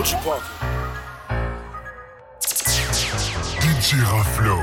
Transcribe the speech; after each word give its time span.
Ochi 0.00 0.16
Parker. 0.24 0.48
DJ 3.60 4.00
Raflo. 4.00 4.56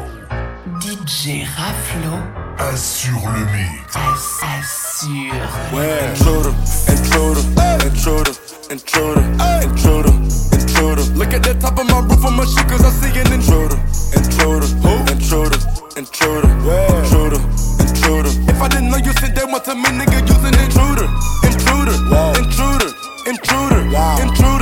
DJ 0.81 1.45
Raflo. 1.45 2.17
Assure 2.57 3.29
le 3.29 3.45
mix. 3.54 3.95
Assure. 4.41 5.31
Ouais. 5.71 6.09
Intruder, 6.09 6.54
intruder, 6.89 7.43
intruder, 7.86 8.34
intruder, 8.71 9.21
intruder, 9.61 10.13
intruder. 10.54 11.04
Look 11.13 11.34
at 11.36 11.43
the 11.43 11.54
top 11.54 11.77
of 11.77 11.85
my 11.85 11.99
roof 11.99 12.25
on 12.25 12.35
my 12.35 12.45
shit 12.45 12.67
cause 12.67 12.83
I 12.83 12.89
see 12.89 13.19
an 13.19 13.31
intruder. 13.31 13.77
Intruder, 14.17 14.65
who? 14.81 14.97
Intruder, 15.13 15.59
intruder, 15.95 16.49
intruder, 16.97 17.41
intruder. 17.77 18.31
If 18.49 18.59
I 18.59 18.67
didn't 18.69 18.89
know 18.89 18.97
you 18.97 19.13
sent 19.13 19.35
that 19.35 19.47
one 19.47 19.61
to 19.61 19.75
me, 19.75 19.89
nigga, 20.01 20.17
use 20.25 20.43
an 20.49 20.57
intruder. 20.57 21.05
Intruder, 21.45 21.93
intruder, 22.41 22.89
intruder, 23.30 23.81
intruder, 23.85 24.23
intruder. 24.23 24.56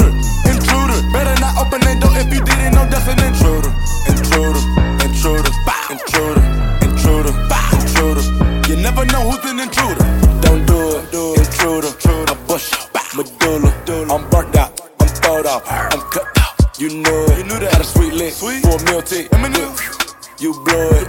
That's 2.95 3.07
an 3.11 3.19
intruder. 3.27 3.71
Intruder, 4.07 4.63
intruder, 5.03 5.51
intruder, 5.91 6.43
intruder, 6.85 7.33
intruder. 7.75 8.23
You 8.69 8.75
never 8.77 9.05
know 9.11 9.29
who's 9.29 9.43
an 9.51 9.59
intruder. 9.59 10.05
Don't 10.41 10.65
do 10.65 10.95
it, 10.95 11.13
intruder. 11.39 11.91
I 12.31 12.37
bust 12.47 12.89
your 13.03 13.15
medulla. 13.15 13.71
I'm 14.13 14.29
burnt 14.29 14.55
out, 14.55 14.81
I'm 14.99 15.07
thawed 15.07 15.45
out, 15.45 15.63
I'm 15.67 16.01
cut 16.11 16.27
out. 16.39 16.79
You 16.79 16.89
know 17.03 17.25
it. 17.29 17.37
You 17.37 17.43
knew 17.43 17.59
that. 17.59 17.71
Got 17.71 17.81
a 17.81 17.83
sweet 17.83 18.13
lick 18.13 18.33
for 18.33 18.51
a 18.51 18.83
meal 18.85 19.01
tick. 19.01 19.29
You 20.39 20.53
blow 20.65 20.89
it. 20.91 21.04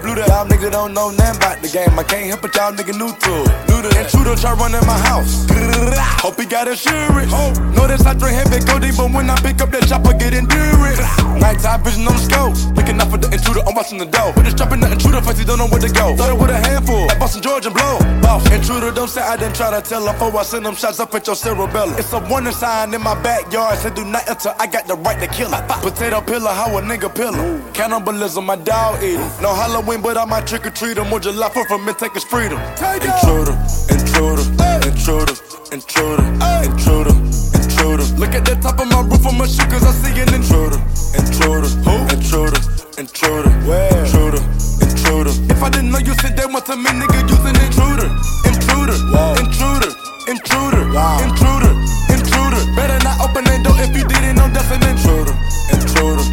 Nigga 0.67 0.73
don't 0.73 0.95
know 0.95 1.11
nothing 1.11 1.37
about 1.37 1.63
the 1.63 1.69
game. 1.69 1.97
I 1.97 2.03
can't 2.03 2.27
help 2.27 2.43
it, 2.43 2.57
y'all 2.57 2.73
nigga 2.75 2.91
new 2.99 3.15
to 3.15 3.33
it. 3.39 3.69
New 3.71 3.87
to 3.87 3.91
Intruder 4.03 4.35
try 4.35 4.51
running 4.55 4.83
my 4.83 4.99
house. 4.99 5.47
Hope 6.19 6.41
he 6.41 6.45
got 6.47 6.67
insurance. 6.67 7.31
Notice 7.79 8.03
I 8.03 8.15
drink 8.15 8.35
heavy 8.35 8.59
codeine, 8.67 8.97
but 8.97 9.13
when 9.15 9.31
I 9.31 9.37
pick 9.39 9.61
up 9.63 9.71
that 9.71 9.87
chopper, 9.87 10.11
get 10.19 10.35
endurance. 10.35 10.99
Nighttime 11.39 11.85
vision 11.85 12.09
on 12.09 12.19
the 12.19 12.23
scope. 12.27 12.59
Looking 12.75 12.99
out 12.99 13.15
for 13.15 13.19
the 13.19 13.31
intruder, 13.31 13.63
I'm 13.63 13.77
watching 13.77 13.99
the 13.99 14.11
door. 14.11 14.35
We 14.35 14.43
just 14.43 14.57
dropping 14.57 14.81
the 14.81 14.91
intruder, 14.91 15.23
face 15.23 15.39
he 15.39 15.45
don't 15.45 15.59
know 15.59 15.69
where 15.71 15.79
to 15.79 15.87
go. 15.87 16.17
Started 16.17 16.35
with 16.35 16.51
a 16.51 16.59
handful, 16.59 17.07
like 17.07 17.21
Boston 17.21 17.43
George 17.43 17.67
and 17.67 17.75
blow. 17.75 18.03
Boss, 18.19 18.43
intruder, 18.51 18.91
don't 18.91 19.07
say 19.07 19.23
I 19.23 19.37
didn't 19.37 19.55
try 19.55 19.71
to 19.71 19.79
tell 19.79 20.03
her. 20.03 20.19
Before 20.19 20.35
I 20.35 20.43
send 20.43 20.67
them 20.67 20.75
shots 20.75 20.99
up 20.99 21.15
at 21.15 21.27
your 21.29 21.37
cerebellum. 21.37 21.95
It's 21.95 22.13
a 22.13 22.19
warning 22.27 22.53
sign 22.53 22.93
in 22.93 23.03
my 23.03 23.15
backyard. 23.23 23.79
Say 23.79 23.95
do 23.95 24.03
not 24.05 24.27
enter, 24.27 24.51
I 24.59 24.67
got 24.67 24.89
the 24.89 24.97
right 24.97 25.21
to 25.23 25.29
kill 25.29 25.55
her. 25.55 25.63
Potato 25.79 26.21
pillar, 26.23 26.51
how 26.51 26.75
a 26.75 26.83
nigga 26.83 27.15
pillar. 27.15 27.63
Cannibalism, 27.71 28.47
my 28.47 28.57
dog 28.57 28.99
eat 29.05 29.15
it. 29.15 29.43
No 29.43 29.55
Halloween, 29.55 30.03
but 30.03 30.17
I'm 30.17 30.31
might 30.31 30.47
trick 30.59 30.73
or 30.73 30.75
treat 30.75 30.99
him. 30.99 31.13
Or 31.13 31.21
July 31.21 31.49
4th 31.49 31.69
from 31.69 31.89
it, 31.89 31.99
take 31.99 32.15
his 32.15 32.25
freedom. 32.25 32.59
Intruder, 32.81 33.55
intruder, 33.93 34.45
intruder, 34.89 35.37
intruder, 35.73 36.27
intruder, 36.65 37.15
intruder. 37.57 38.07
Look 38.17 38.33
at 38.35 38.45
the 38.45 38.57
top 38.61 38.81
of 38.81 38.89
my 38.89 39.01
roof 39.03 39.25
my 39.37 39.47
shit, 39.47 39.69
cause 39.69 39.85
I 39.85 39.93
see 39.93 40.17
an 40.21 40.33
intruder. 40.33 40.81
Intruder, 41.17 41.69
who? 41.85 41.95
Intruder, 42.15 42.61
intruder, 42.97 43.51
Where? 43.69 44.05
intruder, 44.05 44.43
intruder. 44.81 45.33
If 45.53 45.63
I 45.63 45.69
didn't 45.69 45.91
know 45.91 45.99
you 45.99 46.15
sent 46.25 46.37
that 46.37 46.49
one 46.49 46.63
to 46.65 46.77
me, 46.77 46.91
nigga, 46.91 47.21
use 47.29 47.45
an 47.45 47.57
intruder. 47.61 48.09
Intruder, 48.49 48.97
intruder, 49.43 49.93
intruder, 50.31 50.83
intruder, 51.25 51.73
intruder. 52.13 52.63
Better 52.77 52.99
not 53.05 53.21
open 53.21 53.45
that 53.45 53.61
door 53.65 53.77
if 53.77 53.93
you 53.93 54.05
didn't 54.09 54.37
know 54.37 54.49
that's 54.49 54.71
an 54.73 54.83
intruder, 54.89 55.37
intruder, 55.73 56.25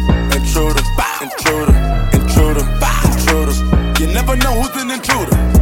never 4.36 4.54
know 4.54 4.62
who's 4.62 4.82
an 4.82 4.90
intruder. 4.90 5.54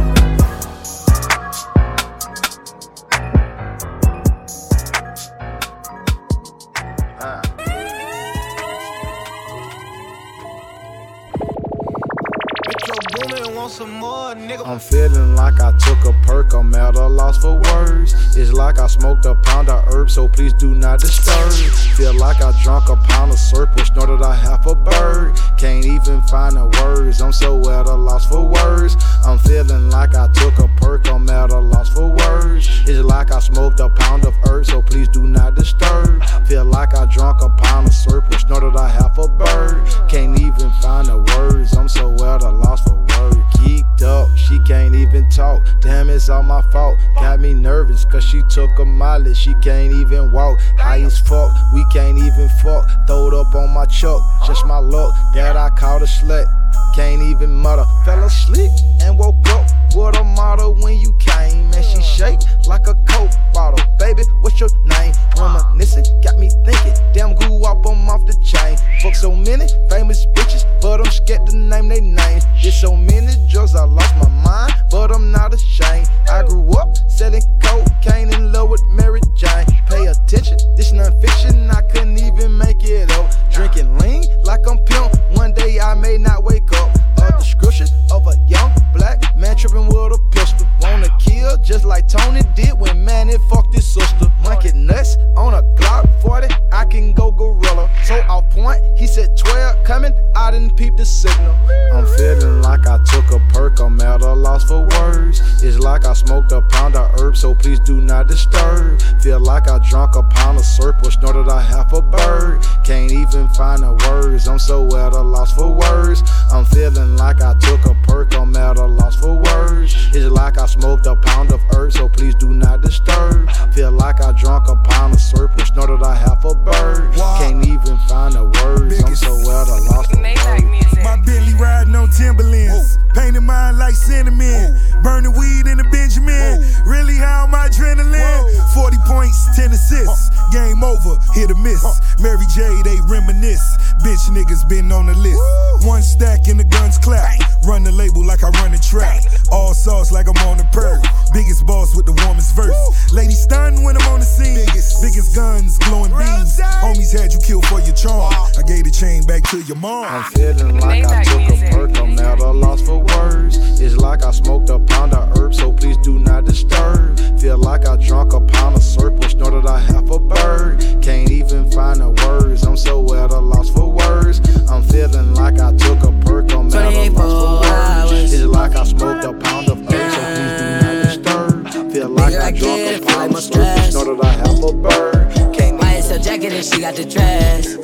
I'm 14.65 14.79
feeling 14.79 15.35
like 15.35 15.59
I 15.59 15.71
took 15.77 16.05
a 16.05 16.13
perk, 16.25 16.53
I'm 16.53 16.73
at 16.73 16.95
a 16.95 17.02
loss 17.23 17.37
for 17.37 17.55
words. 17.55 18.35
It's 18.35 18.51
like 18.51 18.79
I 18.79 18.87
smoked 18.87 19.25
a 19.25 19.35
pound 19.35 19.69
of 19.69 19.85
herb, 19.87 20.09
so 20.09 20.27
please 20.27 20.53
do 20.53 20.75
not 20.75 20.99
disturb. 20.99 21.53
Feel 21.95 22.13
like 22.15 22.41
I 22.41 22.51
drunk 22.63 22.89
a 22.89 22.97
pound 22.97 23.31
of 23.31 23.39
syrup, 23.39 23.79
or 23.79 23.85
snorted 23.85 24.19
a 24.21 24.35
half 24.35 24.65
a 24.65 24.75
bird. 24.75 25.39
Can't 25.57 25.85
even 25.85 26.21
find 26.23 26.57
the 26.57 26.67
words, 26.81 27.21
I'm 27.21 27.31
so 27.31 27.49
at 27.71 27.85
a 27.85 27.95
loss 27.95 28.25
for 28.25 28.45
words. 28.45 28.97
I'm 29.25 29.39
feeling 29.39 29.89
like 29.89 30.15
I 30.15 30.27
took 30.33 30.59
a 30.59 30.67
perk, 30.81 31.07
I'm 31.07 31.29
at 31.29 31.51
a 31.51 31.59
loss 31.59 31.89
for 31.93 32.09
words. 32.11 32.67
It's 32.85 33.05
like 33.05 33.31
I 33.31 33.39
smoked 33.39 33.79
a 33.79 33.89
pound 33.89 34.25
of 34.25 34.33
herb, 34.43 34.65
so 34.65 34.81
please 34.81 35.07
do 35.07 35.25
not 35.25 35.55
disturb. 35.55 36.21
Feel 36.47 36.65
like 36.65 36.93
I 36.93 37.05
drunk 37.05 37.41
a 37.41 37.49
pound 37.49 37.87
of 37.87 37.93
syrup, 37.93 38.25
or 38.33 38.39
snorted 38.39 38.75
a 38.75 38.87
half 38.89 39.17
a 39.17 39.29
bird. 39.29 39.87
Can't 40.09 40.37
even 40.41 40.71
find 40.81 41.07
the 41.07 41.19
words, 41.37 41.73
I'm 41.77 41.87
so 41.87 42.13
at 42.25 42.41
a 42.43 42.49
loss 42.49 42.83
for 42.83 42.95
words. 42.95 43.37
Geeked 43.63 44.01
up, 44.01 44.27
she 44.37 44.59
can't 44.67 44.93
even 44.93 45.29
talk. 45.29 45.63
Damn, 45.79 46.09
it's 46.09 46.27
all 46.27 46.43
my 46.43 46.61
fault. 46.73 46.99
Got 47.15 47.39
me 47.39 47.53
nervous, 47.53 48.05
cause 48.05 48.23
she 48.23 48.41
took 48.49 48.77
a 48.79 48.85
mileage, 48.85 49.37
she 49.37 49.53
can't 49.55 49.93
even 49.93 50.31
walk. 50.31 50.59
High 50.77 51.01
as 51.01 51.19
fuck, 51.19 51.51
we 51.73 51.85
can't 51.91 52.17
even 52.17 52.49
fuck. 52.61 52.87
Throw 53.07 53.27
it 53.27 53.33
up 53.33 53.53
on 53.55 53.69
my 53.71 53.85
chuck, 53.85 54.21
just 54.45 54.65
my 54.65 54.77
luck 54.77 55.13
that 55.33 55.55
I 55.55 55.69
caught 55.69 56.01
a 56.01 56.05
slut. 56.05 56.62
Can't 56.95 57.21
even 57.21 57.51
mutter. 57.51 57.85
Fell 58.05 58.23
asleep 58.23 58.71
and 59.01 59.17
woke 59.17 59.47
up 59.49 59.67
with 59.95 60.15
a 60.15 60.23
model 60.23 60.75
when 60.75 60.97
you 60.97 61.13
came. 61.19 61.71
And 61.73 61.83
she 61.83 62.01
shake 62.01 62.39
like 62.67 62.87
a 62.87 62.95
coke 63.09 63.31
bottle. 63.53 63.79
Baby, 63.97 64.23
what's 64.41 64.59
your 64.59 64.69
name? 64.85 65.13
Reminiscing, 65.37 66.05
got 66.21 66.37
me 66.37 66.49
thinking. 66.65 66.93
Damn, 67.13 67.35
grew 67.35 67.65
up, 67.65 67.85
I'm 67.85 68.09
off 68.09 68.25
the 68.25 68.33
chain. 68.43 68.77
Fuck 69.01 69.15
so 69.15 69.35
many 69.35 69.67
famous 69.89 70.25
bitches, 70.27 70.65
but 70.81 70.99
I'm 70.99 71.11
scared 71.11 71.47
to 71.47 71.55
name 71.55 71.89
their 71.89 72.01
names. 72.01 72.45
Did 72.61 72.73
so 72.73 72.95
many 72.95 73.33
drugs, 73.49 73.75
I 73.75 73.85
lost 73.85 74.15
my 74.17 74.29
mind, 74.29 74.73
but 74.91 75.11
I'm 75.11 75.31
not 75.31 75.53
ashamed. 75.53 76.09
I 76.29 76.43
grew 76.43 76.69
up 76.73 76.95
selling 77.09 77.43
cocaine 77.61 78.33
in 78.33 78.51
love 78.51 78.69
with 78.69 78.83
Mary 78.87 79.21
Jane. 79.35 79.65
Pay 79.87 80.05
attention, 80.05 80.57
this 80.75 80.91
non-fiction, 80.91 81.69
I 81.71 81.81
couldn't 81.81 82.17
even 82.19 82.57
make 82.57 82.83
it 82.83 83.11
up. 83.11 83.31
Drinking 83.51 83.97
lean 83.99 84.23
like 84.43 84.61
I'm 84.67 84.77
pimp. 84.85 85.15
One 85.37 85.53
day 85.53 85.79
I 85.79 85.93
may 85.93 86.17
not 86.17 86.43
wake 86.43 86.62
up. 86.73 86.95
A 87.17 87.37
description 87.39 87.87
of 88.11 88.27
a 88.27 88.37
young 88.47 88.71
black 88.93 89.35
man 89.35 89.55
tripping 89.55 89.87
with 89.87 90.13
a 90.13 90.19
pistol. 90.31 90.67
Wanna 90.81 91.07
kill 91.19 91.57
just 91.57 91.85
like 91.85 92.07
Tony 92.07 92.41
did 92.55 92.73
when 92.79 93.03
Manny 93.03 93.35
fucked 93.49 93.73
his 93.73 93.87
sister. 93.87 94.31
Monkey 94.43 94.71
nuts 94.73 95.17
on 95.37 95.53
a 95.53 95.63
Glock 95.75 96.09
40, 96.21 96.47
I 96.71 96.85
can 96.85 97.13
go 97.13 97.31
gorilla. 97.31 97.89
So 98.03 98.15
off 98.29 98.49
point, 98.49 98.81
he 98.97 99.07
said 99.07 99.37
12 99.37 99.83
coming, 99.83 100.13
I 100.35 100.51
didn't 100.51 100.75
peep 100.75 100.97
the 100.97 101.05
signal. 101.05 101.55
I'm 101.93 102.05
feeling 102.17 102.61
like 102.61 102.85
I 102.85 102.97
took 103.05 103.31
a 103.31 103.39
perk, 103.53 103.79
I'm 103.79 103.99
at 104.01 104.21
a 104.21 104.33
loss 104.33 104.63
for 104.65 104.81
words. 104.81 105.39
It's 105.63 105.79
like 105.79 106.05
I 106.05 106.13
smoked 106.13 106.51
a 106.51 106.61
pound 106.61 106.95
of 106.95 107.19
herb, 107.19 107.37
so 107.37 107.55
please 107.55 107.79
do 107.79 108.01
not 108.01 108.27
disturb. 108.27 109.01
Feel 109.21 109.39
like 109.39 109.69
I 109.69 109.79
drunk 109.89 110.15
a 110.15 110.23
pound 110.23 110.57
of 110.57 110.65
syrup 110.65 111.05
or 111.05 111.11
snorted 111.11 111.47
a 111.47 111.61
half 111.61 111.93
a 111.93 112.01
bird. 112.01 112.61
Can't 112.83 113.11
even 113.11 113.47
find 113.49 113.83
the 113.83 113.93
words, 114.09 114.47
I'm 114.47 114.59
so 114.59 114.85
at 114.97 115.13
a 115.13 115.21
loss 115.21 115.53
for 115.53 115.71
words. 115.71 116.21
I'm 116.53 116.65
feeling 116.65 117.17
like 117.17 117.41
I 117.41 117.55
took 117.55 117.83
a 117.85 117.95
perk, 118.03 118.35
I'm 118.35 118.55
at 118.55 118.77
a 118.77 118.85
loss 118.85 119.15
for 119.15 119.33
words. 119.39 119.95
It's 120.13 120.29
like 120.29 120.59
I 120.59 120.67
smoked 120.67 121.07
a 121.07 121.15
pound 121.15 121.51
of 121.51 121.59
herb, 121.73 121.91
so 121.91 122.07
please 122.07 122.35
do 122.35 122.53
not 122.53 122.81
disturb. 122.81 123.49
Feel 123.73 123.91
like 123.91 124.21
I 124.21 124.33
drunk 124.33 124.69
a 124.69 124.75
pound 124.75 125.15
of 125.15 125.19
syrup 125.19 125.59
or 125.59 125.65
snorted 125.65 126.01
a 126.03 126.13
half 126.13 126.45
a 126.45 126.53
bird. 126.53 127.11
Can't 127.15 127.65
even 127.65 127.97
find 128.07 128.35
the 128.35 128.45
words, 128.45 129.03
I'm 129.03 129.15
so 129.15 129.33
at 129.33 129.67
a 129.67 129.81
loss 129.89 130.05
for 130.11 130.21
words. 130.21 131.03
My 131.03 131.19
Bentley 131.25 131.55
riding 131.55 131.95
on 131.95 132.09
Timberlands. 132.11 132.99
Painting 133.13 133.45
mine 133.45 133.77
like 133.77 133.95
cinnamon. 133.95 134.79
Burning 135.03 135.33
weed 135.33 135.67
in 135.67 135.79
a 135.79 135.83
Benjamin. 135.89 136.61
Really 136.85 137.17
high 137.17 137.43
on 137.43 137.51
my 137.51 137.69
adrenaline. 137.69 138.73
40 138.73 138.97
points, 139.05 139.55
10 139.55 139.71
assists. 139.71 140.29
Game 140.51 140.83
over, 140.83 141.17
hit 141.33 141.51
or 141.51 141.55
miss. 141.55 141.83
Mary 142.19 142.45
J, 142.53 142.81
they 142.83 142.97
reminisce. 143.09 143.92
Bitch 144.03 144.27
niggas 144.29 144.67
been 144.67 144.91
on 144.91 145.05
the 145.05 145.15
list. 145.15 145.39
One 145.87 146.01
stack 146.01 146.47
and 146.47 146.59
the 146.59 146.65
guns 146.65 146.97
clap. 146.97 147.39
Run 147.65 147.83
the 147.83 147.91
label 147.91 148.23
like 148.23 148.43
I 148.43 148.49
run 148.49 148.71
the 148.71 148.77
track. 148.77 149.23
All 149.51 149.73
sauce 149.73 150.11
like 150.11 150.27
I'm 150.27 150.37
on 150.47 150.57
the 150.57 150.65
perk. 150.71 151.01
Biggest 151.33 151.65
boss 151.65 151.95
with 151.95 152.05
the 152.05 152.11
warmest 152.25 152.55
verse. 152.55 152.75
Lady 153.13 153.31
stunned 153.31 153.81
when 153.83 153.95
I'm 153.95 154.07
on 154.11 154.19
the 154.19 154.25
scene. 154.25 154.65
Biggest 155.01 155.35
guns, 155.35 155.77
glowing 155.79 156.11
beams. 156.11 156.59
Homies 156.59 157.17
had 157.17 157.33
you 157.33 157.39
killed 157.39 157.65
for 157.67 157.79
your 157.79 157.95
charm. 157.95 158.33
I 158.57 158.61
gave 158.67 158.83
the 158.83 158.91
chain 158.91 159.23
back 159.23 159.43
to 159.51 159.61
your 159.61 159.77
mom. 159.77 160.05
I'm 160.05 160.23
feeling 160.31 160.79
like 160.79 161.05
I 161.05 161.23
took 161.23 161.41
a 161.41 161.71
perk, 161.71 161.97
I'm 161.97 162.19
at 162.19 162.39
a 162.39 162.51
loss 162.51 162.81
for 162.81 162.99
words. 162.99 163.57
It's 163.79 163.95
like 163.95 164.23
I 164.23 164.31
smoked 164.31 164.69
a 164.69 164.79
pound 164.79 165.13
of 165.13 165.37
herb, 165.37 165.53
so 165.53 165.71
please 165.71 165.97
do 166.03 166.19
not 166.19 166.45
disturb. 166.45 167.19
Feel 167.39 167.57
like 167.57 167.87
I 167.87 167.95
drunk 167.95 168.33
a 168.33 168.41
pound 168.41 168.75
of 168.75 168.83
syrup 168.83 169.23
or 169.23 169.29
snorted 169.29 169.65
a 169.65 169.79
half 169.79 170.09
a 170.09 170.19
bird. 170.19 170.81
Can't 171.01 171.31
even 171.31 171.71
find 171.71 171.99
the 171.99 172.09
words, 172.09 172.63
I'm 172.63 172.77
so 172.77 173.13
at 173.15 173.31
a 173.31 173.39
loss 173.39 173.69
for 173.69 173.89
words. 173.93 174.41
I'm 174.69 174.83
feeling 174.83 175.33
like 175.35 175.59
I 175.59 175.71
took 175.73 176.03
a 176.03 176.11
perk, 176.25 176.51
I'm 176.53 176.67
at 176.73 177.13
for 177.13 177.61
words. 177.61 178.33
It's 178.33 178.43
like 178.43 178.75
I 178.75 178.83
smoked 178.83 179.23
a 179.23 179.33
pound 179.33 179.69
of 179.69 179.79
herb, 179.79 180.11
so 180.13 180.21
please 180.33 180.53
do 180.59 180.65
not 180.81 180.95
disturb. 181.03 181.91
Feel 181.91 182.09
like 182.09 182.33
I 182.35 182.51
drunk 182.51 182.81
a 182.81 183.05
pound 183.05 183.35
of 183.35 183.43
syrup 183.43 183.95
or 183.95 184.15
that 184.15 184.25
I 184.25 184.31
have 184.31 184.63
a 184.63 184.73
bird. 184.73 185.33
Can't 185.55 185.75
even 185.75 185.79
find 185.79 186.03
the 186.03 186.19
jacket 186.23 186.53
and 186.53 186.65
she 186.65 186.81
got 186.81 186.95
the 186.95 187.05
dress. 187.05 187.77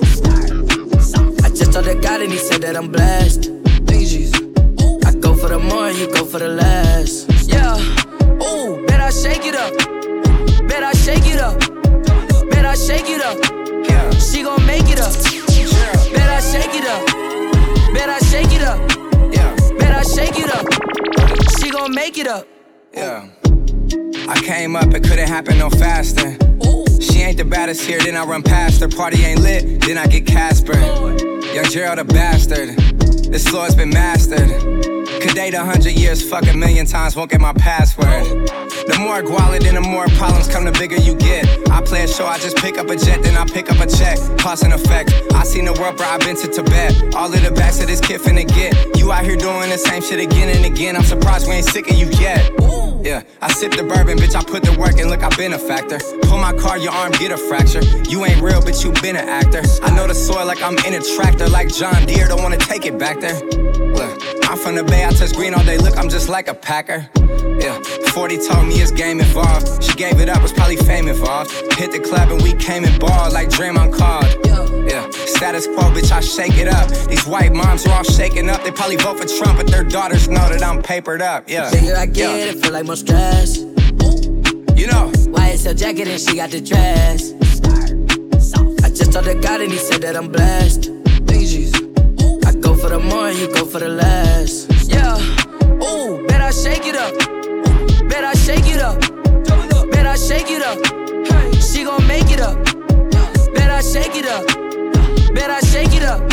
I 1.43 1.49
just 1.49 1.71
told 1.73 1.85
the 1.85 1.95
God 1.95 2.21
and 2.21 2.31
he 2.31 2.37
said 2.37 2.61
that 2.61 2.75
I'm 2.75 2.91
blessed. 2.91 3.51
I 5.05 5.13
go 5.15 5.35
for 5.35 5.49
the 5.49 5.59
more, 5.59 5.89
you 5.91 6.07
go 6.13 6.25
for 6.25 6.39
the 6.39 6.49
less. 6.49 7.25
Yeah. 7.47 7.77
Ooh, 8.43 8.85
bet 8.85 8.99
I 8.99 9.09
shake 9.09 9.45
it 9.45 9.55
up. 9.55 9.73
Bet 10.67 10.83
I 10.83 10.93
shake 10.93 11.25
it 11.25 11.39
up. 11.39 11.59
Bet 12.49 12.65
I 12.65 12.75
shake 12.75 13.09
it 13.09 13.21
up. 13.21 13.37
Yeah. 13.89 14.09
She 14.19 14.43
gon' 14.43 14.65
make 14.65 14.89
it 14.89 14.99
up. 14.99 15.48
Bet 16.13 16.29
I 16.29 16.39
shake 16.39 16.75
it 16.75 16.85
up. 16.85 17.05
Bet 17.93 18.09
I 18.09 18.19
shake 18.19 18.53
it 18.53 18.61
up. 18.61 18.79
Yeah. 19.33 19.55
Bet 19.77 19.95
I 19.95 20.03
shake 20.03 20.37
it 20.37 20.49
up. 20.49 20.65
She 21.59 21.69
gon' 21.71 21.93
make 21.93 22.17
it 22.17 22.27
up. 22.27 22.47
Yeah. 22.93 23.27
I 24.27 24.39
came 24.43 24.75
up, 24.75 24.93
it 24.93 25.03
couldn't 25.03 25.27
happen 25.27 25.57
no 25.57 25.69
faster. 25.69 26.37
She 27.01 27.21
ain't 27.21 27.37
the 27.37 27.45
baddest 27.45 27.81
here, 27.81 27.99
then 27.99 28.15
I 28.15 28.23
run 28.25 28.43
past 28.43 28.81
her. 28.81 28.87
Party 28.87 29.23
ain't 29.23 29.41
lit, 29.41 29.81
then 29.81 29.97
I 29.97 30.05
get 30.07 30.25
Casper. 30.25 30.77
Young 31.53 31.65
Gerald 31.65 31.99
a 31.99 32.03
bastard. 32.03 32.77
This 33.31 33.47
floor's 33.47 33.75
been 33.75 33.89
mastered. 33.89 34.98
Could 35.21 35.35
date 35.35 35.53
a 35.53 35.63
hundred 35.63 35.99
years, 35.99 36.27
fuck 36.27 36.47
a 36.47 36.55
million 36.55 36.85
times, 36.85 37.15
won't 37.15 37.29
get 37.29 37.41
my 37.41 37.51
password. 37.51 38.23
The 38.87 38.97
more 38.99 39.21
guala, 39.21 39.59
then 39.59 39.75
the 39.75 39.81
more 39.81 40.07
problems 40.15 40.47
come, 40.47 40.63
the 40.63 40.71
bigger 40.71 40.95
you 40.95 41.13
get. 41.15 41.45
I 41.69 41.81
play 41.81 42.03
a 42.03 42.07
show, 42.07 42.25
I 42.25 42.39
just 42.39 42.55
pick 42.55 42.77
up 42.77 42.89
a 42.89 42.95
jet, 42.95 43.21
then 43.21 43.35
I 43.35 43.43
pick 43.45 43.69
up 43.69 43.79
a 43.79 43.87
check. 43.87 44.17
Cause 44.39 44.63
and 44.63 44.71
effect. 44.71 45.11
I 45.33 45.43
seen 45.43 45.65
the 45.65 45.73
world, 45.73 45.97
bro, 45.97 46.07
I've 46.07 46.21
been 46.21 46.37
to 46.37 46.47
Tibet. 46.47 47.15
All 47.15 47.33
of 47.33 47.43
the 47.43 47.51
backs 47.51 47.81
of 47.81 47.87
this 47.87 47.99
kid 47.99 48.21
finna 48.21 48.47
get. 48.47 48.97
You 48.97 49.11
out 49.11 49.25
here 49.25 49.35
doing 49.35 49.69
the 49.69 49.77
same 49.77 50.01
shit 50.01 50.19
again 50.19 50.55
and 50.55 50.65
again. 50.65 50.95
I'm 50.95 51.03
surprised 51.03 51.47
we 51.47 51.55
ain't 51.55 51.65
sick 51.65 51.91
of 51.91 51.97
you 51.97 52.07
yet. 52.19 52.51
Yeah, 53.03 53.23
I 53.41 53.51
sip 53.51 53.71
the 53.73 53.83
bourbon, 53.83 54.17
bitch, 54.17 54.35
I 54.35 54.43
put 54.43 54.63
the 54.63 54.77
work 54.79 54.99
in, 54.99 55.09
look, 55.09 55.23
I've 55.23 55.37
been 55.37 55.53
a 55.53 55.59
factor. 55.59 55.99
Pull 56.23 56.37
my 56.37 56.53
car, 56.53 56.77
your 56.77 56.91
arm 56.91 57.11
get 57.13 57.31
a 57.31 57.37
fracture. 57.37 57.81
You 58.09 58.25
ain't 58.25 58.41
real, 58.41 58.61
but 58.61 58.83
you 58.83 58.91
been 59.01 59.15
an 59.15 59.27
actor. 59.27 59.63
I 59.83 59.95
know 59.95 60.07
the 60.07 60.15
soil 60.15 60.45
like 60.45 60.61
I'm 60.61 60.77
in 60.87 60.93
a 60.93 61.01
tractor, 61.15 61.47
like 61.47 61.73
John 61.73 62.05
Deere, 62.05 62.27
don't 62.27 62.41
wanna 62.41 62.57
take 62.57 62.85
it 62.85 62.97
back 62.97 63.19
there. 63.19 63.39
Look, 63.39 64.18
I'm 64.49 64.57
from 64.57 64.73
the 64.73 64.83
Bay, 64.83 65.05
I 65.05 65.11
touch 65.11 65.33
green 65.33 65.53
all 65.53 65.63
day, 65.63 65.77
look, 65.77 65.95
I'm 65.95 66.09
just 66.09 66.27
like 66.27 66.47
a 66.47 66.55
Packer. 66.55 67.07
Yeah, 67.61 67.79
40 68.13 68.37
told 68.47 68.65
me 68.65 68.81
it's 68.81 68.91
game 68.91 69.19
involved. 69.19 69.83
She 69.83 69.93
gave 69.93 70.19
it 70.19 70.27
up, 70.27 70.41
was 70.41 70.51
probably 70.51 70.75
fame 70.75 71.07
involved. 71.07 71.51
Hit 71.77 71.91
the 71.91 71.99
club 71.99 72.31
and 72.31 72.41
we 72.41 72.53
came 72.53 72.83
in 72.83 72.97
ball 72.97 73.31
like 73.31 73.49
Draymond 73.49 73.93
called. 73.93 74.25
Yeah, 74.89 75.07
status 75.11 75.67
quo, 75.67 75.91
bitch, 75.91 76.11
I 76.11 76.19
shake 76.21 76.57
it 76.57 76.67
up. 76.67 76.89
These 77.07 77.27
white 77.27 77.53
moms 77.53 77.85
are 77.85 77.97
all 77.97 78.03
shaking 78.03 78.49
up. 78.49 78.63
They 78.63 78.71
probably 78.71 78.95
vote 78.95 79.19
for 79.19 79.27
Trump, 79.27 79.59
but 79.59 79.67
their 79.67 79.83
daughters 79.83 80.27
know 80.27 80.49
that 80.49 80.63
I'm 80.63 80.81
papered 80.81 81.21
up. 81.21 81.47
Yeah. 81.47 81.69
Bigger 81.69 81.95
I 81.95 82.07
get, 82.07 82.17
yeah. 82.17 82.51
it 82.51 82.57
feel 82.57 82.73
like 82.73 82.87
more 82.87 82.95
stress. 82.95 83.57
You 83.59 84.87
know. 84.87 85.11
YSL 85.29 85.77
jacket 85.77 86.07
and 86.07 86.19
she 86.19 86.37
got 86.37 86.49
the 86.49 86.59
dress. 86.59 87.33
I 88.83 88.89
just 88.89 89.13
told 89.13 89.25
the 89.25 89.35
God 89.35 89.61
and 89.61 89.71
he 89.71 89.77
said 89.77 90.01
that 90.01 90.17
I'm 90.17 90.31
blessed. 90.31 90.98
For 92.89 92.97
the 92.97 93.03
more, 93.03 93.29
you 93.29 93.53
go 93.53 93.65
for 93.65 93.77
the 93.77 93.87
less. 93.87 94.65
Yeah. 94.87 95.15
Ooh, 95.85 96.25
bet 96.25 96.41
I 96.41 96.49
shake 96.49 96.87
it 96.87 96.95
up. 96.95 97.13
Bet 98.09 98.23
I 98.23 98.33
shake 98.33 98.65
it 98.65 98.81
up. 98.81 98.99
Bet 99.91 100.07
I 100.07 100.15
shake 100.15 100.49
it 100.49 100.63
up. 100.63 100.79
She 101.61 101.83
gon' 101.83 102.07
make 102.07 102.31
it 102.31 102.39
up. 102.39 102.57
Bet 103.53 103.69
I 103.69 103.81
shake 103.81 104.15
it 104.15 104.25
up. 104.25 104.43
Bet 105.35 105.51
I 105.51 105.59
shake 105.59 105.93
it 105.93 106.01
up. 106.01 106.27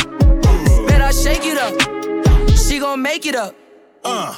Bet 0.88 1.02
I 1.02 1.10
shake 1.10 1.44
it 1.44 1.58
up. 1.58 2.56
She 2.56 2.78
gon' 2.78 3.02
make 3.02 3.26
it 3.26 3.34
up. 3.34 3.54
Uh. 4.02 4.34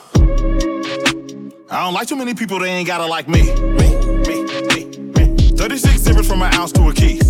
I 1.71 1.85
don't 1.85 1.95
like 1.95 2.09
too 2.09 2.17
many 2.17 2.35
people 2.35 2.59
that 2.59 2.67
ain't 2.67 2.89
gotta 2.89 3.07
like 3.07 3.29
me. 3.29 3.43
Me, 3.55 3.95
me, 4.27 4.43
me, 4.67 4.85
me. 5.15 5.57
36 5.57 6.01
zeros 6.01 6.27
from 6.27 6.43
an 6.43 6.53
ounce 6.55 6.73
to 6.73 6.83
a 6.89 6.93
key. 6.93 7.21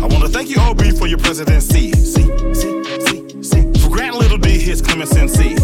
I 0.00 0.06
wanna 0.06 0.28
thank 0.28 0.48
you, 0.48 0.60
OB, 0.60 0.96
for 0.96 1.08
your 1.08 1.18
presidency. 1.18 1.90
See, 1.90 2.54
see, 2.54 2.84
see, 3.00 3.15
see. 3.46 3.62
For 3.80 3.90
granting 3.90 4.20
little 4.20 4.38
D 4.38 4.58
hits 4.58 4.80
Clemens 4.80 5.12
and 5.16 5.30
C. 5.30 5.54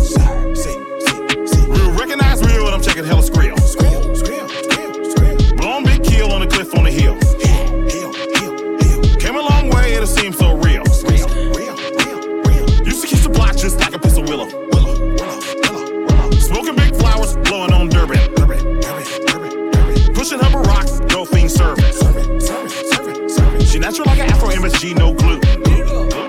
Real 1.69 1.93
recognize 1.99 2.43
real, 2.43 2.67
and 2.67 2.75
I'm 2.75 2.83
checking 2.83 3.05
hella 3.05 3.23
skrill. 3.23 3.57
Skrill, 3.57 4.15
skrill, 4.15 4.49
skrill, 4.49 4.95
skrill. 5.13 5.57
Blown 5.57 5.85
big 5.85 6.03
kill 6.05 6.33
on 6.33 6.41
the 6.41 6.47
cliff 6.47 6.75
on 6.77 6.85
the 6.85 6.91
hill. 6.91 7.15
Hill, 7.43 7.87
hill, 7.91 8.13
hill, 8.37 8.55
hill. 8.79 9.17
Came 9.19 9.37
a 9.37 9.43
long 9.43 9.71
way, 9.71 9.95
it 9.95 10.07
seems 10.07 10.39
so 10.39 10.57
real. 10.59 10.85
Real, 11.11 11.29
real, 11.57 11.77
real, 11.99 12.19
real. 12.47 12.67
Used 12.87 13.03
to 13.03 13.09
kiss 13.09 13.23
the 13.25 13.31
block 13.31 13.57
just 13.57 13.79
like 13.81 13.95
a 13.95 13.99
pistol 13.99 14.23
willow. 14.25 14.47
Willow, 14.47 14.95
willow, 15.17 15.39
willow, 15.63 15.85
willow. 16.07 16.31
Smoking 16.39 16.77
big 16.77 16.95
flowers, 16.95 17.37
blowing 17.49 17.73
on 17.73 17.89
Durban. 17.89 18.19
Durban, 18.35 18.81
Durban, 18.81 19.27
Durban, 19.27 19.71
Durban. 19.73 20.15
Pushing 20.15 20.39
her 20.39 20.51
rock, 20.63 20.87
no 21.11 21.25
fiend 21.25 21.51
serving. 21.51 21.93
Serving, 21.93 22.41
serving, 22.41 22.89
serving, 22.93 23.29
serving. 23.29 23.65
She 23.65 23.79
natural 23.79 24.07
like 24.07 24.21
an 24.21 24.31
Afro 24.31 24.51
MSG, 24.51 24.95
no. 24.97 25.17
I'll 25.19 25.19
be 25.19 25.73
Russian, 25.73 26.22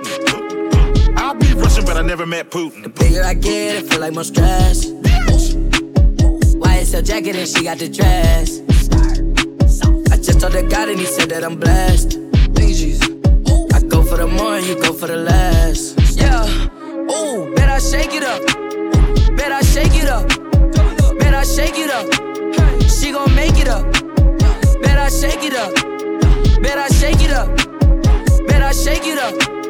but 1.93 2.03
I 2.03 2.07
never 2.07 2.25
met 2.25 2.49
Putin. 2.49 2.81
The 2.81 2.89
bigger 2.89 3.21
I 3.23 3.35
get, 3.35 3.75
it 3.75 3.85
feel 3.87 3.99
like 3.99 4.13
more 4.13 4.23
stress. 4.23 4.87
YSL 6.67 7.05
jacket 7.05 7.35
and 7.35 7.47
she 7.47 7.65
got 7.65 7.77
the 7.77 7.87
dress. 7.87 8.61
I 10.11 10.17
just 10.17 10.39
told 10.39 10.53
the 10.53 10.63
God 10.63 10.89
and 10.89 10.99
he 10.99 11.05
said 11.05 11.29
that 11.29 11.43
I'm 11.43 11.55
blessed. 11.55 12.17
I 13.75 13.79
go 13.87 14.01
for 14.01 14.17
the 14.17 14.25
more, 14.25 14.57
you 14.57 14.73
go 14.81 14.91
for 14.91 15.05
the 15.05 15.17
less. 15.17 15.93
Yeah. 16.17 16.47
Ooh, 17.13 17.53
bet 17.53 17.69
I 17.69 17.77
shake 17.77 18.13
it 18.13 18.23
up. 18.23 18.41
Bet 19.37 19.51
I 19.51 19.61
shake 19.61 19.93
it 19.93 20.09
up. 20.09 20.27
Bet 21.19 21.35
I 21.35 21.43
shake 21.43 21.77
it 21.77 21.91
up. 21.91 22.07
She 22.89 23.11
gon' 23.11 23.35
make 23.35 23.57
it 23.59 23.67
up. 23.67 23.85
Bet 24.81 24.97
I 24.97 25.09
shake 25.09 25.43
it 25.43 25.53
up. 25.53 25.71
Bet 26.59 26.79
I 26.79 26.87
shake 26.87 27.21
it 27.21 27.31
up. 27.31 27.55
Bet 28.47 28.63
I 28.63 28.71
shake 28.71 29.05
it 29.05 29.19
up. 29.19 29.62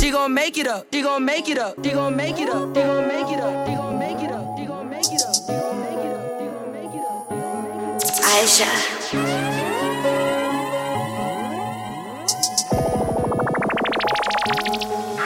She 0.00 0.10
gon' 0.10 0.34
make 0.34 0.58
it 0.58 0.66
up. 0.66 0.86
She 0.92 1.02
gon' 1.02 1.24
make 1.24 1.48
it 1.48 1.58
up. 1.58 1.76
She 1.82 1.90
gon' 1.92 2.16
make 2.16 2.38
it 2.38 2.48
up. 2.48 2.74
She 2.74 2.82
gon' 2.82 3.08
make 3.08 3.28
it 3.30 3.40
up. 3.40 3.66
She 3.66 3.74
gon' 3.74 3.98
make 3.98 4.20
it 4.22 4.30
up. 4.30 4.56
She 4.58 4.66
gon' 4.66 4.90
make 4.90 5.06
it 5.06 5.22
up. 5.22 5.34
She 5.34 5.52
gon' 5.52 5.80
make 5.80 6.04
it 6.04 6.12
up. 6.14 6.38
She 6.38 6.46
gon' 6.46 6.72
make 6.72 6.94
it 6.94 7.04
up. 7.04 7.30
Aisha. 8.34 9.84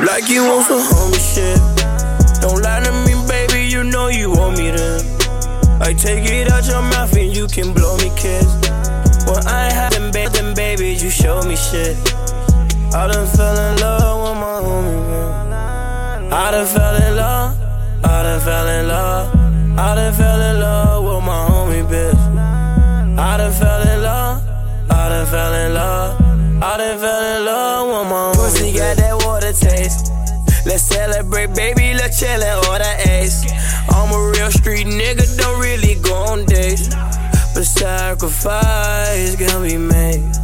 Like 0.07 0.29
you 0.29 0.45
want 0.45 0.67
some 0.67 0.81
homie 0.81 1.19
shit. 1.19 1.59
Don't 2.41 2.63
lie 2.63 2.81
to 2.81 2.93
me, 3.05 3.15
baby, 3.27 3.67
you 3.67 3.83
know 3.85 4.09
you 4.09 4.31
want 4.31 4.59
me 4.59 4.71
to. 4.71 5.79
I 5.81 5.93
take 5.95 6.25
it 6.31 6.51
out 6.51 6.67
your 6.67 6.83
mouth 6.83 7.17
and 7.17 7.35
you 7.35 7.47
can 7.49 7.73
blow 7.73 7.97
me 7.97 8.11
kiss. 8.17 8.47
When 9.27 9.47
I 9.47 9.73
had 9.73 9.93
them, 9.93 10.11
ba- 10.11 10.31
them 10.31 10.55
babies, 10.55 11.03
you 11.03 11.11
show 11.11 11.43
me 11.43 11.57
shit. 11.57 11.97
I 12.91 13.07
done 13.07 13.27
fell 13.27 13.59
in 13.59 13.77
love 13.81 14.23
with 14.23 14.39
my 14.41 14.61
homie. 14.65 16.33
I 16.33 16.51
done 16.51 16.67
fell 16.67 16.97
in 16.97 17.17
love. 17.17 17.57
I 18.03 18.23
done 18.23 18.41
fell 18.41 18.69
in 18.69 18.89
love. 18.89 19.79
I 19.79 19.95
done 19.95 20.15
fell 20.15 20.41
in 20.41 20.61
love 20.61 21.05
with 21.05 21.25
my 21.25 21.49
homie, 21.51 21.87
bitch. 21.87 23.19
I 23.19 23.37
done 23.37 23.53
fell 23.53 23.83
in 23.83 24.03
love. 24.03 24.43
I 24.91 25.09
done 25.11 25.27
fell 25.27 25.55
in 25.55 25.75
love. 25.75 26.21
I 26.63 26.77
done 26.79 26.99
fell 26.99 27.37
in 27.37 27.45
love 27.45 27.87
with 27.89 28.11
my 28.11 28.33
homie. 28.33 28.37
Pussy 28.37 28.73
got 28.73 28.97
that 28.97 29.17
water 29.27 29.53
taste. 29.53 30.13
Let's 30.65 30.83
celebrate, 30.83 31.55
baby. 31.55 31.93
Let's 31.93 32.19
chill 32.19 32.43
and 32.43 32.67
order 32.69 32.95
ace. 33.11 33.45
I'm 33.91 34.11
a 34.13 34.31
real 34.31 34.51
street 34.51 34.87
nigga, 34.87 35.37
don't 35.37 35.61
really 35.61 35.97
go 36.01 36.15
on 36.15 36.47
dates. 36.47 36.89
But 37.55 37.65
sacrifice 37.65 39.37
can 39.37 39.63
be 39.63 39.77
made. 39.77 40.38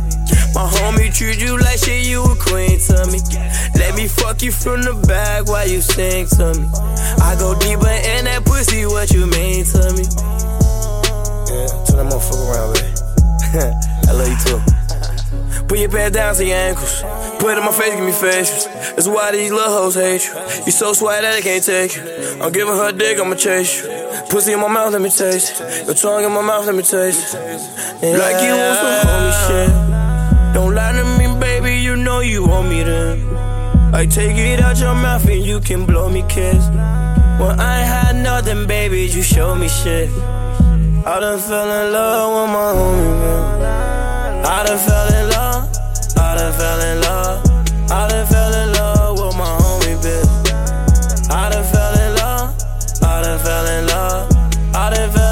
My 0.84 0.90
homie 0.90 1.16
treat 1.16 1.40
you 1.40 1.56
like 1.56 1.78
shit, 1.78 2.04
you 2.04 2.22
a 2.22 2.36
queen 2.36 2.78
to 2.78 3.08
me. 3.08 3.18
Let 3.80 3.96
me 3.96 4.06
fuck 4.06 4.42
you 4.42 4.52
from 4.52 4.82
the 4.82 4.92
back 5.08 5.46
while 5.46 5.66
you 5.66 5.80
sing 5.80 6.26
to 6.36 6.52
me. 6.52 6.68
I 7.24 7.34
go 7.40 7.58
deeper 7.58 7.88
in 7.88 8.26
that 8.26 8.44
pussy, 8.44 8.84
what 8.84 9.10
you 9.10 9.24
mean 9.24 9.64
to 9.64 9.80
me? 9.96 10.04
Yeah, 11.48 11.72
turn 11.88 12.04
that 12.04 12.12
motherfucker 12.12 12.52
around, 12.52 12.76
baby. 12.76 12.92
I 14.08 14.12
love 14.12 14.28
you 14.28 14.36
too. 14.44 15.64
Put 15.64 15.78
your 15.78 15.88
pants 15.88 16.18
down 16.18 16.34
to 16.34 16.44
your 16.44 16.54
ankles. 16.54 17.00
Put 17.40 17.56
it 17.56 17.58
in 17.58 17.64
my 17.64 17.72
face, 17.72 17.94
give 17.94 18.04
me 18.04 18.12
facials. 18.12 18.68
That's 18.94 19.08
why 19.08 19.32
these 19.32 19.52
little 19.52 19.72
hoes 19.72 19.94
hate 19.94 20.26
you. 20.26 20.34
You 20.66 20.72
so 20.72 20.92
swag 20.92 21.22
that 21.22 21.32
they 21.32 21.40
can't 21.40 21.64
take 21.64 21.96
you. 21.96 22.02
I'm 22.44 22.52
giving 22.52 22.74
her 22.74 22.90
a 22.90 22.92
dick, 22.92 23.18
I'ma 23.18 23.36
chase 23.36 23.80
you. 23.80 23.88
Pussy 24.28 24.52
in 24.52 24.60
my 24.60 24.68
mouth, 24.68 24.92
let 24.92 25.00
me 25.00 25.08
taste 25.08 25.62
it. 25.62 25.86
Your 25.86 25.94
tongue 25.94 26.24
in 26.24 26.32
my 26.32 26.42
mouth, 26.42 26.66
let 26.66 26.74
me 26.74 26.82
taste 26.82 27.32
it. 27.32 27.40
Yeah, 28.04 28.20
like 28.20 28.36
you 28.44 28.52
want 28.52 28.76
some 28.76 29.08
homie 29.08 29.48
shit. 29.48 29.93
Don't 30.54 30.72
lie 30.72 30.92
to 30.92 31.04
me, 31.18 31.26
baby, 31.40 31.74
you 31.78 31.96
know 31.96 32.20
you 32.20 32.46
want 32.46 32.68
me 32.68 32.84
to. 32.84 33.90
I 33.92 34.06
take 34.06 34.36
it 34.36 34.60
out 34.60 34.78
your 34.78 34.94
mouth 34.94 35.26
and 35.28 35.44
you 35.44 35.58
can 35.58 35.84
blow 35.84 36.08
me 36.08 36.22
kiss. 36.28 36.64
When 37.40 37.58
I 37.58 37.78
had 37.78 38.14
nothing, 38.14 38.64
baby, 38.68 39.02
you 39.02 39.22
show 39.22 39.56
me 39.56 39.66
shit. 39.68 40.08
I 41.06 41.18
done 41.20 41.40
fell 41.40 41.70
in 41.80 41.92
love 41.92 42.30
with 42.36 42.50
my 42.54 42.70
homie, 42.78 43.20
man. 43.20 44.46
I 44.46 44.64
done 44.64 44.78
fell 44.78 45.08
in 45.18 45.28
love. 45.30 45.68
I 46.16 46.36
done 46.36 46.52
fell 46.52 46.80
in 46.90 47.00
love. 47.00 47.36
I 47.90 48.08
done 48.08 48.26
fell 48.26 48.54
in 48.62 48.72
love 48.74 49.18
with 49.18 49.36
my 49.36 49.52
homie, 49.58 49.96
bitch. 50.04 51.30
I 51.30 51.50
done 51.50 51.64
fell 51.64 51.94
in 51.98 52.14
love. 52.14 52.56
I 53.02 53.22
done 53.22 53.38
fell 53.40 53.66
in 53.66 53.86
love. 53.88 54.32
I 54.74 54.90
done 54.94 55.10
fell 55.10 55.23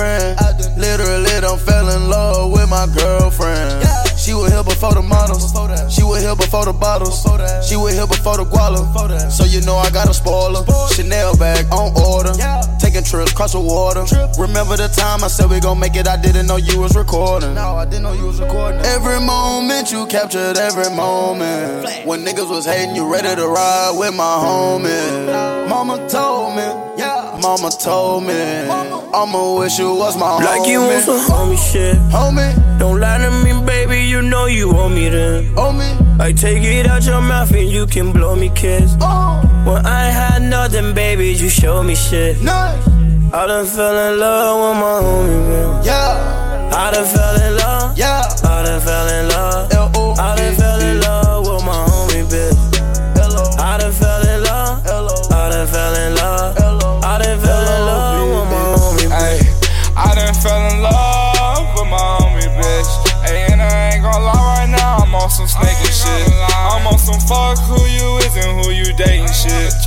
friend. 0.00 0.36
Literally, 0.78 1.30
I'm 1.44 1.58
fell 1.58 1.88
in 1.90 2.08
love 2.08 2.52
with 2.52 2.68
my 2.70 2.86
girlfriend. 2.96 3.84
She 4.16 4.32
was 4.32 4.49
here 4.60 4.74
before 4.74 4.94
the 4.94 5.02
models. 5.02 5.52
She 5.94 6.02
was 6.02 6.22
here 6.22 6.36
before 6.36 6.64
the 6.64 6.72
bottles. 6.72 7.22
She 7.68 7.76
was 7.76 7.94
here 7.94 8.06
before 8.06 8.36
the 8.36 8.44
guala. 8.44 9.30
So 9.30 9.44
you 9.44 9.60
know 9.62 9.76
I 9.76 9.90
got 9.90 10.08
a 10.08 10.14
spoiler. 10.14 10.64
Chanel 10.92 11.36
bag 11.36 11.66
on 11.72 11.92
order. 11.96 12.32
Taking 12.78 13.04
trips 13.04 13.32
across 13.32 13.52
the 13.52 13.60
water. 13.60 14.04
Remember 14.40 14.76
the 14.76 14.88
time 14.88 15.24
I 15.24 15.28
said 15.28 15.50
we 15.50 15.60
gon' 15.60 15.78
make 15.78 15.96
it? 15.96 16.08
I 16.08 16.16
didn't 16.20 16.46
know 16.46 16.56
you 16.56 16.80
was 16.80 16.96
recording. 16.96 17.54
No, 17.54 17.76
I 17.76 17.84
didn't 17.84 18.02
know 18.02 18.12
you 18.12 18.26
was 18.26 18.40
recording. 18.40 18.80
Every 18.82 19.20
moment 19.20 19.92
you 19.92 20.06
captured 20.06 20.56
every 20.56 20.90
moment. 20.94 22.06
When 22.06 22.24
niggas 22.24 22.50
was 22.50 22.66
hating, 22.66 22.94
you 22.96 23.10
ready 23.10 23.34
to 23.34 23.46
ride 23.48 23.96
with 23.98 24.14
my 24.14 24.36
homie. 24.44 25.68
Mama 25.68 26.08
told 26.08 26.56
me, 26.56 26.62
yeah. 26.98 27.38
Mama 27.40 27.70
told 27.70 28.24
me, 28.24 28.34
I'ma 28.34 29.58
wish 29.58 29.78
you 29.78 29.94
was 29.94 30.16
my 30.16 30.26
homie. 30.26 30.44
Like 30.44 30.68
you 30.68 30.80
want 30.80 31.04
some 31.04 31.20
homie 31.20 31.72
shit. 31.72 31.96
Homie, 32.12 32.78
Don't 32.78 33.00
lie 33.00 33.18
to 33.18 33.30
me, 33.44 33.52
baby, 33.66 34.00
you 34.04 34.20
know 34.22 34.46
you 34.54 34.72
want 34.72 34.94
me 34.94 35.08
then. 35.08 35.54
homie, 35.54 36.20
I 36.20 36.32
take 36.32 36.62
it 36.62 36.86
out 36.86 37.04
your 37.04 37.20
mouth 37.20 37.50
and 37.52 37.68
you 37.68 37.86
can 37.86 38.12
blow 38.12 38.34
me 38.36 38.50
kiss. 38.54 38.94
oh, 39.00 39.40
When 39.66 39.84
I 39.86 40.04
had 40.10 40.42
nothing, 40.42 40.94
baby, 40.94 41.28
you 41.32 41.48
show 41.48 41.82
me 41.82 41.94
shit. 41.94 42.40
nice, 42.42 42.86
I 43.32 43.46
done 43.46 43.66
fell 43.66 44.12
in 44.12 44.18
love 44.18 44.56
with 44.62 44.80
my 44.82 44.96
homie, 45.06 45.48
man. 45.48 45.84
yeah, 45.84 46.70
I 46.74 46.90
done 46.92 47.06
fell 47.06 47.36
in 47.46 47.56
love. 47.56 47.98
yeah. 47.98 48.22
I 48.44 48.62
done 48.64 48.80
fell 48.80 49.08
in 49.08 49.28
love. 49.28 49.72
L-O, 49.72 50.12
I 50.18 50.36
done 50.36 50.54
fell 50.56 50.80
in 50.80 51.00
love 51.00 51.19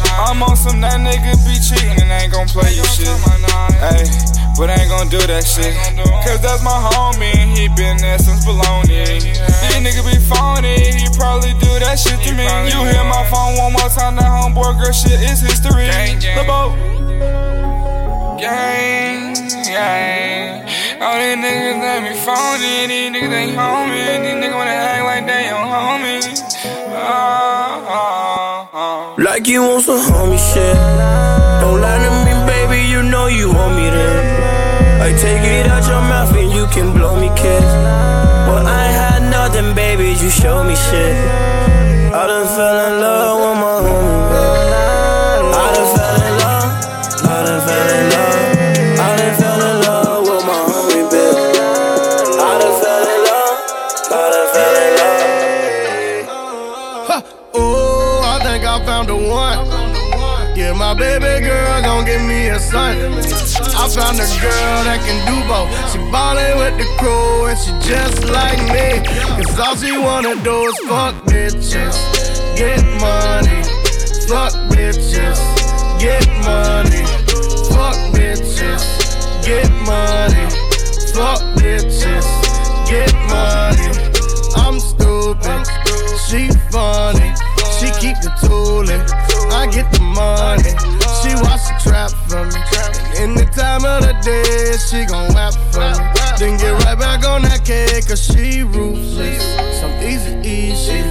I'm 0.01 0.41
on 0.41 0.55
some 0.57 0.81
that 0.81 0.97
nigga 0.97 1.38
be 1.45 1.53
cheating 1.62 2.01
and 2.01 2.09
ain't 2.09 2.33
gon' 2.33 2.47
play 2.47 2.73
you 2.73 2.83
shit. 2.85 3.13
Ayy, 3.83 4.09
but 4.57 4.69
ain't 4.69 4.89
gon' 4.89 5.09
do 5.09 5.21
that 5.29 5.45
shit. 5.45 5.75
Cause 6.25 6.41
that's 6.41 6.63
my 6.63 6.73
homie, 6.73 7.29
and 7.38 7.53
he 7.53 7.69
been 7.77 7.97
there 7.97 8.17
since 8.17 8.45
Bologna. 8.45 9.21
These 9.21 9.81
nigga 9.85 10.01
be 10.01 10.17
phony, 10.17 10.97
he 10.97 11.05
probably 11.13 11.53
do 11.62 11.69
that 11.85 12.00
shit 12.00 12.17
to 12.25 12.31
me. 12.33 12.45
You 12.73 12.81
hear 12.89 13.05
my 13.05 13.21
phone 13.29 13.53
one 13.62 13.73
more 13.73 13.89
time, 13.93 14.15
that 14.17 14.29
homeboy 14.29 14.81
girl 14.81 14.93
shit 14.93 15.21
is 15.21 15.41
history. 15.41 15.88
The 15.89 16.43
boat. 16.47 16.73
Gang, 18.39 19.35
gang. 19.69 20.65
All 21.01 21.19
these 21.19 21.38
niggas 21.38 21.77
let 21.83 22.01
me 22.01 22.13
phony, 22.25 22.88
these 22.88 23.12
niggas 23.13 23.33
ain't 23.33 23.53
homie. 23.53 24.21
These 24.25 24.41
niggas 24.41 24.55
wanna 24.55 24.71
act 24.71 25.05
like 25.05 25.25
they 25.27 25.50
on 25.50 25.67
homie. 25.69 26.23
Ah, 26.95 27.83
ah. 27.88 28.52
Like 28.93 29.47
you 29.47 29.62
want 29.63 29.83
some 29.83 30.00
homie 30.00 30.38
shit. 30.38 30.75
Don't 31.62 31.81
lie 31.81 31.97
to 32.05 32.12
me, 32.25 32.33
baby, 32.45 32.79
you 32.93 33.01
know 33.01 33.25
you 33.27 33.47
want 33.51 33.75
me 33.75 33.89
then. 33.89 35.01
I 35.01 35.09
take 35.17 35.41
it 35.41 35.65
out 35.67 35.83
your 35.88 36.01
mouth 36.01 36.35
and 36.35 36.51
you 36.51 36.67
can 36.67 36.93
blow 36.93 37.15
me 37.19 37.29
kiss. 37.35 37.67
When 38.50 38.65
I 38.67 38.85
had 39.00 39.21
nothing, 39.31 39.73
baby, 39.73 40.09
you 40.21 40.29
show 40.29 40.63
me 40.63 40.75
shit. 40.75 41.15
I 42.13 42.27
done 42.27 42.47
fell 42.55 42.77
in 42.88 43.01
love 43.01 43.38
with 43.43 43.57
my 43.63 43.89
homie. 43.89 44.12
My 60.93 61.00
baby 61.00 61.45
girl 61.45 61.81
gon' 61.81 62.05
give 62.05 62.21
me 62.21 62.50
a 62.50 62.59
son. 62.59 62.97
I 62.97 63.89
found 63.89 64.19
a 64.19 64.27
girl 64.41 64.79
that 64.85 65.01
can 65.05 65.19
do 65.25 65.38
both. 65.50 65.69
She 65.91 65.97
ballin' 66.12 66.57
with 66.59 66.77
the 66.77 66.88
crew 67.00 67.45
and 67.50 67.57
she 67.57 67.71
just 67.81 68.23
like 68.29 68.62
me. 68.69 69.01
Cause 69.41 69.59
all 69.59 69.75
she 69.75 69.97
wanna 69.97 70.35
do 70.43 70.53
is 70.69 70.77
fuck 70.88 71.15
bitches, 71.25 71.97
get 72.55 72.83
money. 73.01 73.63
Fuck 74.29 74.53
bitches, 74.69 75.39
get 76.00 76.27
money. 76.45 77.03
Fuck 77.73 77.97
bitches, 78.13 78.83
get 79.45 79.69
money. 79.89 80.45
Fuck 81.15 81.41
bitches, 81.57 82.27
get 82.88 83.13
money. 83.33 83.89
I'm 84.55 84.79
stupid, 84.79 85.65
she 86.27 86.50
funny. 86.69 87.52
She 87.83 87.91
keep 87.99 88.15
the 88.23 88.31
tooling, 88.39 89.03
I 89.51 89.67
get 89.67 89.91
the 89.91 89.99
money. 89.99 90.71
She 91.19 91.35
watch 91.43 91.67
the 91.67 91.75
trap 91.83 92.11
for 92.31 92.47
me. 92.47 92.55
And 93.19 93.31
in 93.31 93.35
the 93.35 93.43
time 93.51 93.83
of 93.83 94.07
the 94.07 94.15
day, 94.23 94.79
she 94.87 95.03
gon' 95.03 95.27
rap 95.35 95.51
for 95.75 95.83
me. 95.83 95.99
Then 96.39 96.57
get 96.57 96.71
right 96.85 96.97
back 96.97 97.27
on 97.27 97.41
that 97.41 97.65
cake, 97.65 98.07
cause 98.07 98.23
she 98.23 98.63
ruthless. 98.63 99.43
Some 99.81 99.91
easy 99.99 100.31
easy. 100.47 101.03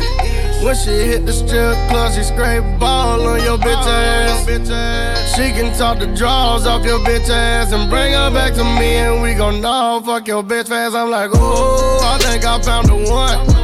When 0.64 0.75
she 0.75 0.93
hit 1.12 1.26
the 1.26 1.35
strip 1.35 1.76
club, 1.91 2.14
she 2.14 2.23
scrape 2.23 2.64
ball 2.81 3.21
on 3.21 3.43
your 3.43 3.59
bitch 3.59 3.87
ass. 3.87 5.37
She 5.37 5.52
can 5.52 5.76
talk 5.76 5.99
the 5.99 6.07
draws 6.07 6.67
off 6.67 6.87
your 6.87 7.00
bitch 7.00 7.29
ass 7.29 7.73
and 7.73 7.91
bring 7.91 8.14
her 8.14 8.31
back 8.31 8.55
to 8.55 8.64
me, 8.64 8.97
and 8.97 9.21
we 9.21 9.35
gon' 9.35 9.61
know 9.61 10.00
fuck 10.02 10.26
your 10.26 10.43
bitch 10.43 10.69
fast. 10.69 10.95
I'm 10.95 11.11
like, 11.11 11.33
oh, 11.35 12.00
I 12.02 12.17
think 12.17 12.47
I 12.47 12.59
found 12.62 12.88
the 12.88 12.97
one. 13.12 13.62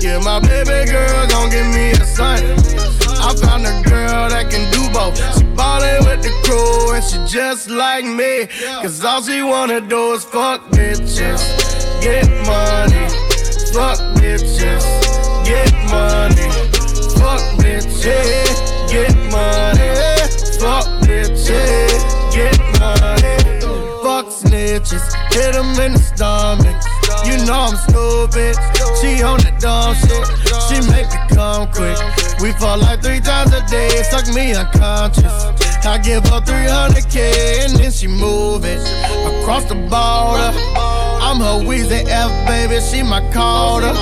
Yeah, 0.00 0.18
my 0.18 0.38
baby 0.38 0.90
girl 0.90 1.26
gon' 1.26 1.50
give 1.50 1.66
me 1.66 1.90
a 1.90 2.06
son. 2.06 2.38
I 3.20 3.34
found 3.34 3.66
a 3.66 3.82
girl 3.82 4.28
that 4.30 4.48
can 4.48 4.70
do 4.72 4.88
both. 4.92 5.18
She 5.36 5.44
ballin' 5.56 6.04
with 6.06 6.22
the 6.22 6.30
crew 6.44 6.94
and 6.94 7.02
she 7.02 7.18
just 7.26 7.68
like 7.68 8.04
me. 8.04 8.46
Cause 8.80 9.04
all 9.04 9.22
she 9.22 9.42
wanna 9.42 9.80
do 9.80 10.12
is 10.12 10.24
fuck 10.24 10.62
bitches, 10.70 11.42
get 12.00 12.28
money. 12.46 13.08
Fuck 13.74 13.98
bitches, 14.16 14.86
get 15.44 15.72
money. 15.90 16.48
Fuck 17.18 17.42
bitches, 17.58 18.46
get 18.88 19.14
money. 19.34 19.90
Fuck 20.60 20.86
bitches, 21.02 22.00
get 22.32 22.58
money. 22.78 23.36
Fuck 24.04 24.26
snitches, 24.30 25.06
hit 25.34 25.56
'em 25.56 25.78
in 25.80 25.94
the 25.94 25.98
stomach. 25.98 26.97
You 27.26 27.44
know 27.46 27.72
I'm 27.72 27.76
stupid. 27.76 28.54
She 29.00 29.22
on 29.22 29.38
the 29.40 29.52
dumb 29.58 29.94
shit. 29.94 30.24
She 30.68 30.76
make 30.90 31.08
me 31.10 31.20
come 31.34 31.70
quick. 31.72 31.98
We 32.40 32.52
fall 32.52 32.78
like 32.78 33.02
three 33.02 33.20
times 33.20 33.52
a 33.52 33.64
day. 33.66 34.02
Suck 34.02 34.26
me 34.34 34.54
unconscious. 34.54 35.58
I 35.84 35.98
give 35.98 36.24
her 36.24 36.40
300k 36.40 37.64
and 37.64 37.76
then 37.76 37.90
she 37.90 38.06
move 38.06 38.64
it 38.64 38.80
across 39.40 39.64
the 39.64 39.74
border. 39.74 40.52
I'm 41.20 41.38
her 41.40 41.66
Weezy 41.66 42.04
F, 42.06 42.30
baby. 42.46 42.80
She 42.80 43.02
my 43.02 43.20
Carter. 43.32 43.94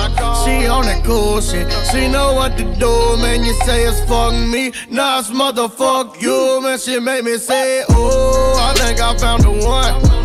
She 0.43 0.67
on 0.67 0.85
that 0.85 1.03
cool 1.05 1.41
shit. 1.41 1.71
She 1.91 2.07
know 2.07 2.33
what 2.33 2.57
to 2.57 2.63
do, 2.75 3.17
man. 3.17 3.43
You 3.43 3.53
say 3.65 3.83
it's 3.83 3.99
fuck 4.01 4.33
me. 4.33 4.71
Nah, 4.89 5.19
it's 5.19 5.29
motherfuck 5.29 6.21
you, 6.21 6.61
man. 6.61 6.77
She 6.77 6.99
make 6.99 7.23
me 7.23 7.37
say, 7.37 7.83
oh, 7.89 8.55
I 8.59 8.77
think 8.77 8.99
I 8.99 9.17
found 9.17 9.43
the 9.43 9.51
one. 9.65 10.16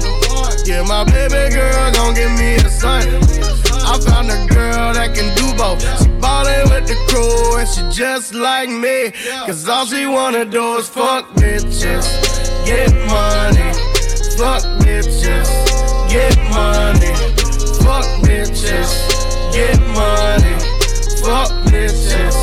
Yeah, 0.64 0.82
my 0.82 1.04
baby 1.04 1.54
girl 1.54 1.92
gon' 1.92 2.14
give 2.14 2.30
me 2.38 2.54
a 2.54 2.68
son. 2.70 3.02
I 3.84 3.98
found 3.98 4.30
a 4.30 4.46
girl 4.46 4.94
that 4.94 5.12
can 5.12 5.34
do 5.34 5.52
both. 5.58 5.82
She 6.00 6.08
ballin' 6.20 6.70
with 6.70 6.86
the 6.86 6.94
crew 7.10 7.58
and 7.58 7.68
she 7.68 7.82
just 7.90 8.32
like 8.32 8.68
me. 8.68 9.10
Cause 9.44 9.68
all 9.68 9.86
she 9.86 10.06
wanna 10.06 10.44
do 10.44 10.76
is 10.76 10.88
fuck 10.88 11.28
bitches, 11.34 12.06
get 12.64 12.94
money. 13.10 13.74
Fuck 14.38 14.62
bitches, 14.78 15.50
get 16.08 16.36
money. 16.54 17.12
Fuck 17.82 18.06
bitches, 18.22 18.90
get 19.52 19.80
money. 19.98 20.54
Fuck 21.26 21.50
bitches, 21.66 22.36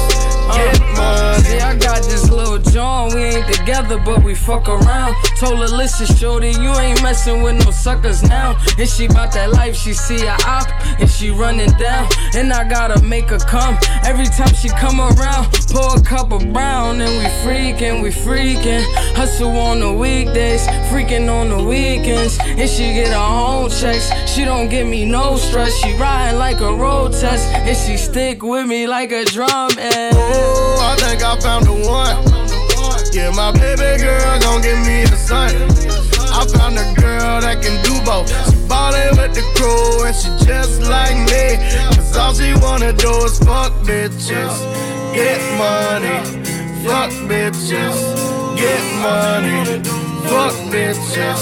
get 0.53 0.79
money. 0.97 1.43
See, 1.43 1.59
I 1.59 1.73
got 1.75 2.03
this 2.03 2.29
little 2.59 2.71
John, 2.71 3.13
we 3.15 3.23
ain't 3.23 3.53
together, 3.53 3.97
but 3.97 4.23
we 4.23 4.35
fuck 4.35 4.67
around. 4.67 5.15
Told 5.37 5.59
her, 5.59 5.67
listen, 5.67 6.07
shorty, 6.15 6.51
you 6.51 6.73
ain't 6.75 7.01
messing 7.01 7.41
with 7.41 7.63
no 7.63 7.71
suckers 7.71 8.23
now. 8.23 8.57
And 8.77 8.87
she 8.87 9.07
bout 9.07 9.31
that 9.33 9.51
life, 9.51 9.75
she 9.75 9.93
see 9.93 10.25
a 10.25 10.35
op, 10.45 10.67
and 10.99 11.09
she 11.09 11.29
running 11.29 11.71
down. 11.77 12.07
And 12.35 12.51
I 12.51 12.67
gotta 12.67 13.01
make 13.03 13.29
her 13.29 13.39
come. 13.39 13.77
Every 14.03 14.25
time 14.25 14.53
she 14.53 14.69
come 14.69 14.99
around, 14.99 15.51
pour 15.69 15.97
a 15.97 16.01
cup 16.01 16.31
of 16.31 16.51
brown, 16.53 17.01
and 17.01 17.11
we 17.19 17.25
freaking, 17.43 18.01
we 18.01 18.09
freaking. 18.09 18.83
Hustle 19.15 19.57
on 19.57 19.79
the 19.79 19.91
weekdays, 19.91 20.67
freaking 20.91 21.29
on 21.29 21.49
the 21.49 21.63
weekends. 21.63 22.37
And 22.39 22.69
she 22.69 22.93
get 22.93 23.09
her 23.09 23.17
own 23.17 23.69
checks, 23.69 24.11
she 24.29 24.45
don't 24.45 24.69
give 24.69 24.87
me 24.87 25.05
no 25.05 25.37
stress. 25.37 25.73
She 25.75 25.93
riding 25.97 26.39
like 26.39 26.59
a 26.61 26.73
road 26.73 27.11
test, 27.13 27.47
and 27.53 27.77
she 27.77 27.97
stick 27.97 28.43
with 28.43 28.67
me 28.67 28.87
like 28.87 29.11
a 29.11 29.25
drum. 29.25 29.71
And 29.77 30.15
Oh, 30.15 30.77
I 30.81 30.95
think 30.95 31.23
I 31.23 31.39
found 31.39 31.65
the 31.65 31.73
one. 31.73 32.28
Yeah, 33.11 33.31
my 33.31 33.51
baby 33.51 34.03
girl 34.03 34.39
gon' 34.39 34.61
give 34.61 34.77
me 34.85 35.01
a 35.01 35.17
son. 35.17 35.49
I 36.31 36.45
found 36.45 36.77
a 36.77 36.93
girl 37.01 37.41
that 37.41 37.61
can 37.61 37.81
do 37.83 37.99
both. 38.05 38.29
She 38.29 38.55
ballin' 38.67 39.17
with 39.17 39.33
the 39.33 39.41
crew 39.57 40.05
and 40.05 40.15
she 40.15 40.29
just 40.45 40.83
like 40.83 41.17
me. 41.25 41.57
Cause 41.95 42.15
all 42.15 42.33
she 42.33 42.53
wanna 42.61 42.93
do 42.93 43.09
is 43.25 43.39
fuck 43.39 43.73
bitches, 43.81 44.55
get 45.13 45.41
money, 45.57 46.21
fuck 46.85 47.09
bitches, 47.25 47.97
get 48.55 48.83
money, 49.01 49.81
fuck 50.29 50.53
bitches, 50.69 51.41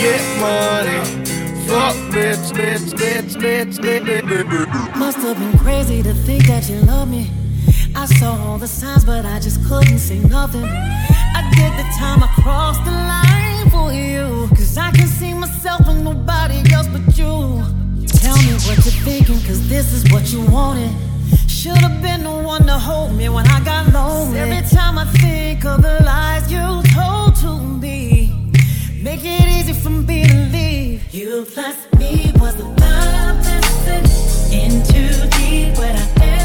get 0.00 0.22
money. 0.40 1.26
Fuck 1.66 1.96
bitch, 2.14 2.52
bitch, 2.52 2.94
bitch, 2.94 3.34
bitch, 3.34 3.78
bitch, 3.78 4.20
bitch. 4.20 4.96
Must 4.96 5.18
have 5.18 5.36
been 5.36 5.58
crazy 5.58 6.00
to 6.02 6.14
think 6.14 6.46
that 6.46 6.68
you 6.68 6.78
love 6.82 7.10
me. 7.10 7.30
I 7.96 8.04
saw 8.04 8.36
all 8.44 8.58
the 8.58 8.68
signs, 8.68 9.06
but 9.06 9.24
I 9.24 9.40
just 9.40 9.64
couldn't 9.66 9.98
say 9.98 10.18
nothing. 10.18 10.64
I 10.64 11.40
did 11.56 11.72
the 11.80 11.88
time 11.98 12.22
I 12.22 12.28
crossed 12.42 12.84
the 12.84 12.90
line 12.90 13.70
for 13.70 13.90
you. 13.90 14.48
Cause 14.50 14.76
I 14.76 14.90
can 14.90 15.06
see 15.06 15.32
myself 15.32 15.88
in 15.88 16.04
nobody 16.04 16.62
else 16.74 16.88
but 16.88 17.16
you. 17.16 17.64
Tell 18.20 18.36
me 18.36 18.52
what 18.66 18.76
you're 18.84 19.00
thinking, 19.08 19.40
cause 19.46 19.66
this 19.70 19.94
is 19.94 20.12
what 20.12 20.30
you 20.30 20.44
wanted. 20.44 20.94
Should've 21.48 22.02
been 22.02 22.22
the 22.22 22.30
one 22.30 22.66
to 22.66 22.78
hold 22.78 23.14
me 23.14 23.30
when 23.30 23.46
I 23.46 23.64
got 23.64 23.90
lonely. 23.92 24.40
Every 24.40 24.68
time 24.68 24.98
I 24.98 25.06
think 25.06 25.64
of 25.64 25.80
the 25.80 26.02
lies 26.04 26.52
you 26.52 26.82
told 26.94 27.34
to 27.36 27.58
me, 27.58 28.52
make 29.02 29.24
it 29.24 29.48
easy 29.56 29.72
for 29.72 29.88
me 29.90 30.28
to 30.28 30.36
leave. 30.52 31.14
You 31.14 31.46
plus 31.50 31.76
me 31.98 32.30
was 32.36 32.56
the 32.56 32.64
love 32.64 33.42
lesson. 33.42 34.04
In 34.52 34.84
too 34.84 35.28
deep, 35.38 35.74
but 35.76 35.96
I 35.96 36.24
am 36.24 36.35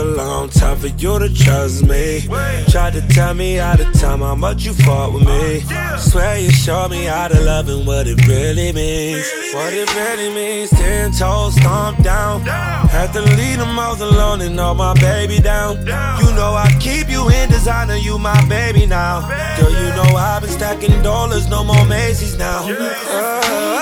a 0.00 0.04
long 0.04 0.48
time 0.48 0.78
for 0.78 0.86
you 0.86 1.18
to 1.18 1.28
trust 1.32 1.84
me. 1.84 2.22
Tried 2.68 2.94
to 2.94 3.02
tell 3.08 3.34
me 3.34 3.58
out 3.58 3.80
of 3.80 3.92
time 3.92 4.20
how 4.20 4.34
much 4.34 4.64
you 4.64 4.72
fought 4.72 5.12
with 5.12 5.26
me. 5.26 5.60
Swear 5.98 6.38
you 6.38 6.50
showed 6.50 6.90
me 6.90 7.04
how 7.04 7.28
to 7.28 7.40
love 7.40 7.68
and 7.68 7.86
what 7.86 8.06
it 8.06 8.26
really 8.26 8.72
means. 8.72 9.26
What 9.52 9.72
it 9.74 9.94
really 9.94 10.34
means. 10.34 10.70
Ten 10.70 11.12
toes 11.12 11.54
stomped 11.56 12.02
down. 12.02 12.40
Had 12.40 13.12
to 13.12 13.20
leave 13.20 13.58
them 13.58 13.78
all 13.78 13.94
alone 14.02 14.40
and 14.40 14.58
all 14.58 14.74
my 14.74 14.94
baby 14.94 15.38
down. 15.38 15.76
You 16.20 16.28
know 16.38 16.54
I 16.54 16.68
keep 16.80 17.10
you 17.10 17.28
in 17.28 17.50
designer, 17.50 17.96
you 17.96 18.18
my 18.18 18.40
baby 18.48 18.86
now. 18.86 19.28
Girl, 19.58 19.70
you 19.70 19.88
know 19.96 20.16
I've 20.16 20.42
been 20.42 20.50
stacking 20.50 21.02
dollars, 21.02 21.48
no 21.48 21.62
more 21.62 21.84
Macy's 21.86 22.36
now. 22.38 22.60
Oh, 22.64 23.79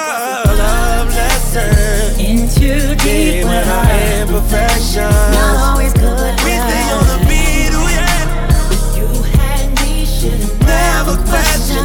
love 1.55 1.67
lesson. 1.67 2.21
In 2.21 2.49
too 2.49 2.95
deep, 2.97 3.45
when 3.45 3.65
but 3.65 3.67
I 3.69 3.91
am 3.93 4.29
perfection. 4.29 5.03
Not 5.33 5.57
always 5.71 5.93
good. 5.95 6.35
We 6.45 6.51
stay 6.51 6.91
on 6.93 7.07
the 7.07 7.19
beat, 7.29 7.73
oh 7.73 7.89
yeah. 7.89 8.97
You 8.97 9.07
had 9.37 9.67
me, 9.83 10.05
should've 10.05 10.61
Never 10.61 11.17
question. 11.25 11.85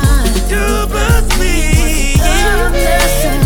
You 0.49 0.87
plus 0.87 1.39
me. 1.39 2.15
Love 2.19 2.73
lesson. 2.73 3.39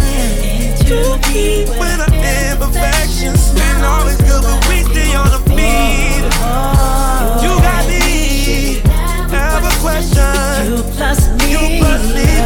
In 0.44 0.76
too 0.86 1.18
deep, 1.32 1.70
When 1.70 2.02
I 2.02 2.10
am 2.14 2.58
perfections. 2.58 3.54
Always 3.84 4.18
good, 4.18 4.44
but 4.44 4.68
we 4.70 4.84
stay 4.84 5.14
on 5.16 5.30
the 5.32 5.40
beat. 5.50 6.24
You 7.44 7.52
got 7.62 7.86
me. 7.88 8.82
Never 9.32 9.72
question. 9.82 10.34
You 10.66 10.84
plus 10.96 11.30
me. 11.38 11.52
You 11.52 11.80
plus 11.80 12.04
me, 12.14 12.37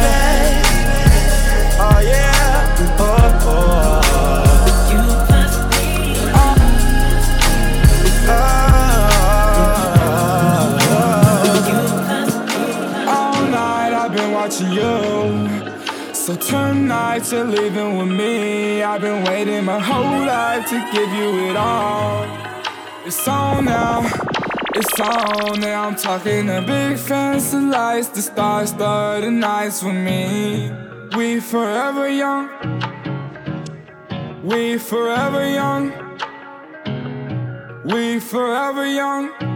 tonight 17.12 17.32
you're 17.32 17.44
leaving 17.44 17.98
with 17.98 18.08
me. 18.08 18.82
I've 18.82 19.02
been 19.02 19.24
waiting 19.24 19.64
my 19.64 19.78
whole 19.78 20.24
life 20.24 20.66
to 20.70 20.78
give 20.92 21.12
you 21.12 21.50
it 21.50 21.56
all. 21.56 22.24
It's 23.04 23.28
on 23.28 23.66
now. 23.66 24.10
It's 24.74 24.98
on 24.98 25.60
now. 25.60 25.88
I'm 25.88 25.96
talking 25.96 26.48
a 26.48 26.62
big 26.62 26.96
fancy 26.96 27.58
lights. 27.58 28.08
The 28.08 28.22
stars 28.22 28.70
start 28.70 29.24
nights 29.30 29.82
with 29.82 29.94
me. 29.94 30.72
We 31.14 31.40
forever 31.40 32.08
young. 32.08 32.48
We 34.42 34.78
forever 34.78 35.46
young. 35.46 35.92
We 37.84 38.20
forever 38.20 38.86
young. 38.86 39.51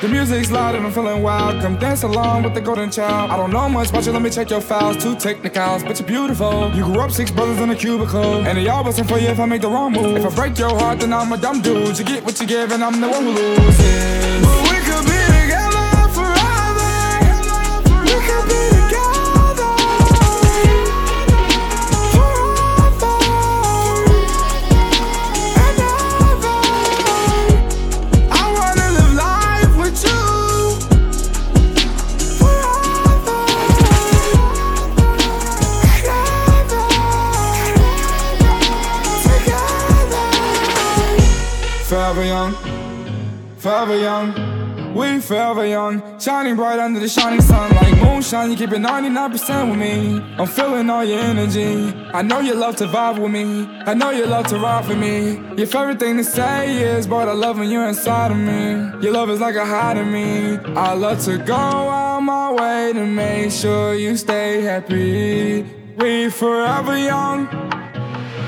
The 0.00 0.06
music's 0.06 0.52
loud 0.52 0.76
and 0.76 0.86
I'm 0.86 0.92
feeling 0.92 1.24
wild. 1.24 1.60
Come 1.60 1.76
dance 1.76 2.04
along 2.04 2.44
with 2.44 2.54
the 2.54 2.60
golden 2.60 2.88
child. 2.88 3.32
I 3.32 3.36
don't 3.36 3.50
know 3.50 3.68
much 3.68 3.90
about 3.90 4.06
you, 4.06 4.12
let 4.12 4.22
me 4.22 4.30
check 4.30 4.48
your 4.48 4.60
files. 4.60 4.96
Two 5.02 5.16
technicals, 5.16 5.82
but 5.82 5.98
you're 5.98 6.06
beautiful. 6.06 6.70
You 6.72 6.84
grew 6.84 7.00
up 7.00 7.10
six 7.10 7.32
brothers 7.32 7.58
in 7.58 7.68
a 7.70 7.74
cubicle. 7.74 8.46
And 8.46 8.56
they 8.56 8.68
all 8.68 8.84
bustin' 8.84 9.08
for 9.08 9.18
you 9.18 9.26
if 9.26 9.40
I 9.40 9.46
make 9.46 9.62
the 9.62 9.68
wrong 9.68 9.92
move. 9.92 10.16
If 10.16 10.24
I 10.24 10.34
break 10.36 10.56
your 10.56 10.70
heart, 10.70 11.00
then 11.00 11.12
I'm 11.12 11.32
a 11.32 11.36
dumb 11.36 11.62
dude. 11.62 11.98
You 11.98 12.04
get 12.04 12.24
what 12.24 12.40
you 12.40 12.46
give, 12.46 12.70
and 12.70 12.84
I'm 12.84 13.00
the 13.00 13.08
one 13.08 13.24
who 13.24 13.32
loses. 13.32 14.37
Forever 43.68 43.98
young, 43.98 44.94
we 44.94 45.20
forever 45.20 45.66
young. 45.66 46.18
Shining 46.18 46.56
bright 46.56 46.78
under 46.78 47.00
the 47.00 47.08
shining 47.08 47.42
sun 47.42 47.70
like 47.76 48.00
moonshine. 48.02 48.50
You 48.50 48.56
keep 48.56 48.72
it 48.72 48.80
99% 48.80 49.68
with 49.68 49.78
me. 49.78 50.22
I'm 50.38 50.46
feeling 50.46 50.88
all 50.88 51.04
your 51.04 51.18
energy. 51.18 51.92
I 52.14 52.22
know 52.22 52.40
you 52.40 52.54
love 52.54 52.76
to 52.76 52.86
vibe 52.86 53.18
with 53.18 53.30
me. 53.30 53.66
I 53.90 53.92
know 53.92 54.08
you 54.08 54.24
love 54.24 54.46
to 54.46 54.58
ride 54.58 54.86
for 54.86 54.96
me. 54.96 55.36
Your 55.58 55.66
favorite 55.66 56.00
thing 56.00 56.16
to 56.16 56.24
say 56.24 56.78
is, 56.82 57.06
boy, 57.06 57.24
I 57.24 57.32
love 57.32 57.58
when 57.58 57.68
you're 57.68 57.86
inside 57.86 58.30
of 58.30 58.38
me. 58.38 58.70
Your 59.04 59.12
love 59.12 59.28
is 59.28 59.38
like 59.38 59.56
a 59.56 59.66
high 59.66 59.92
to 59.92 60.04
me. 60.04 60.56
I 60.74 60.94
love 60.94 61.22
to 61.24 61.36
go 61.36 61.54
out 61.54 62.20
my 62.20 62.50
way 62.50 62.94
to 62.94 63.04
make 63.04 63.52
sure 63.52 63.94
you 63.94 64.16
stay 64.16 64.62
happy. 64.62 65.62
We 65.98 66.30
forever 66.30 66.96
young. 66.96 67.77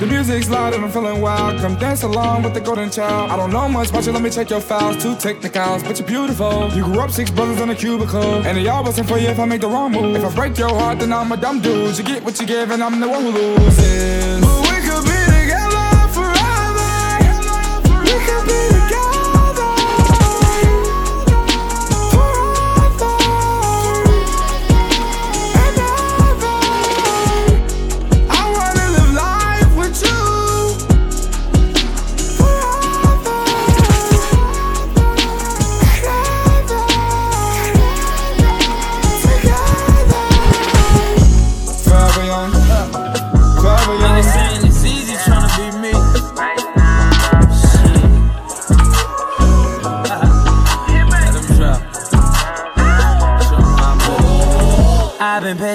The 0.01 0.07
music's 0.07 0.49
loud 0.49 0.73
and 0.73 0.83
I'm 0.83 0.91
feeling 0.91 1.21
wild. 1.21 1.61
Come 1.61 1.77
dance 1.77 2.05
along 2.05 2.43
with 2.43 2.55
the 2.55 2.61
golden 2.63 2.91
child. 2.91 3.31
I 3.31 3.37
don't 3.37 3.53
know 3.53 3.69
much 3.69 3.91
about 3.91 4.07
you, 4.07 4.13
let 4.13 4.23
me 4.23 4.31
check 4.31 4.49
your 4.49 4.63
files. 4.63 4.97
Two 4.97 5.15
technicals, 5.15 5.83
but 5.83 5.99
you're 5.99 6.09
beautiful. 6.09 6.71
You 6.73 6.85
grew 6.85 7.01
up 7.01 7.11
six 7.11 7.31
brothers 7.31 7.61
in 7.61 7.69
a 7.69 7.75
cubicle. 7.75 8.47
And 8.47 8.57
they 8.57 8.67
all 8.67 8.83
bustin' 8.83 9.07
for 9.07 9.19
you 9.19 9.29
if 9.29 9.39
I 9.39 9.45
make 9.45 9.61
the 9.61 9.69
wrong 9.69 9.93
move. 9.93 10.17
If 10.17 10.25
I 10.25 10.35
break 10.35 10.57
your 10.57 10.71
heart, 10.71 11.01
then 11.01 11.13
I'm 11.13 11.31
a 11.33 11.37
dumb 11.37 11.61
dude. 11.61 11.99
You 11.99 12.05
get 12.05 12.25
what 12.25 12.41
you 12.41 12.47
give, 12.47 12.71
and 12.71 12.83
I'm 12.83 12.99
the 12.99 13.09
one 13.11 13.25
who 13.25 13.31
loses. 13.31 14.50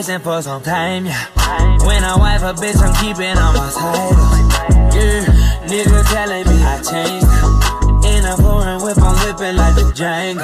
For 0.03 0.41
some 0.41 0.61
time, 0.61 1.05
yeah. 1.05 1.25
When 1.85 2.03
I 2.03 2.17
wife 2.17 2.41
a 2.41 2.53
bitch, 2.53 2.75
I'm 2.83 2.93
keeping 2.99 3.37
on 3.37 3.55
my 3.55 3.71
title. 3.71 4.27
Yeah, 4.91 5.23
nigga 5.71 6.03
telling 6.11 6.45
me 6.45 6.63
I 6.63 6.81
changed. 6.83 8.05
In 8.05 8.25
a 8.25 8.35
foreign 8.35 8.83
whip, 8.83 8.97
I'm 8.97 9.15
whipping 9.25 9.55
like 9.55 9.75
the 9.75 9.83
Django. 9.95 10.41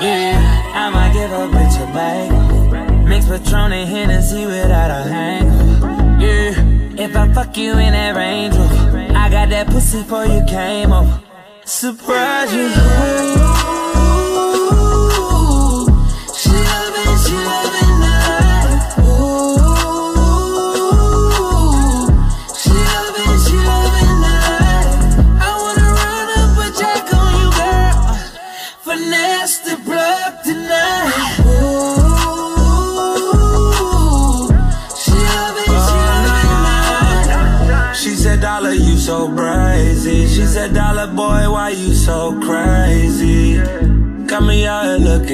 Yeah, 0.00 0.72
I 0.74 0.88
might 0.88 1.12
give 1.12 1.30
a 1.30 1.46
bitch 1.48 1.76
a 1.76 1.92
bag. 1.92 3.06
Mix 3.06 3.26
Patron 3.26 3.72
and 3.72 3.90
Hennessy 3.90 4.46
without 4.46 4.90
a 4.90 5.02
hangover. 5.02 6.24
Yeah, 6.24 7.04
if 7.04 7.14
I 7.14 7.32
fuck 7.34 7.54
you 7.58 7.72
in 7.72 7.92
that 7.92 8.16
Range 8.16 8.54
Rover, 8.54 8.98
I 9.14 9.28
got 9.28 9.50
that 9.50 9.66
pussy 9.66 10.02
for 10.04 10.24
you 10.24 10.42
came 10.48 10.90
over. 10.90 11.22
Surprise 11.66 12.54
you. 12.54 13.19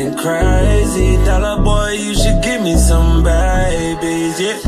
Looking 0.07 0.19
crazy. 0.19 1.17
Dollar 1.25 1.63
boy, 1.63 1.93
you 1.93 2.15
should 2.15 2.43
give 2.43 2.63
me 2.63 2.77
some 2.77 3.23
babies, 3.23 4.41
yeah. 4.41 4.59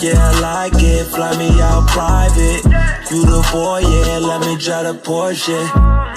Yeah, 0.00 0.18
I 0.18 0.40
like 0.40 0.72
it, 0.76 1.06
fly 1.06 1.36
me 1.38 1.48
out 1.60 1.86
private. 1.88 2.64
You 3.10 3.24
the 3.24 3.48
boy, 3.52 3.80
yeah, 3.80 4.18
let 4.18 4.40
me 4.40 4.56
drive 4.58 4.86
the 4.86 4.94
Porsche. 4.94 5.62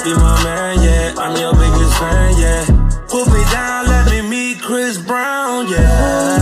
Be 0.04 0.14
my 0.14 0.44
man, 0.44 0.82
yeah, 0.84 1.14
I'm 1.18 1.38
your 1.38 1.54
biggest 1.54 1.98
fan, 2.00 2.38
yeah. 2.40 2.66
Put 3.08 3.28
me 3.28 3.44
down, 3.52 3.86
let 3.88 4.12
me 4.12 4.22
meet 4.28 4.62
Chris 4.62 4.98
Brown, 4.98 5.68
yeah. 5.70 6.37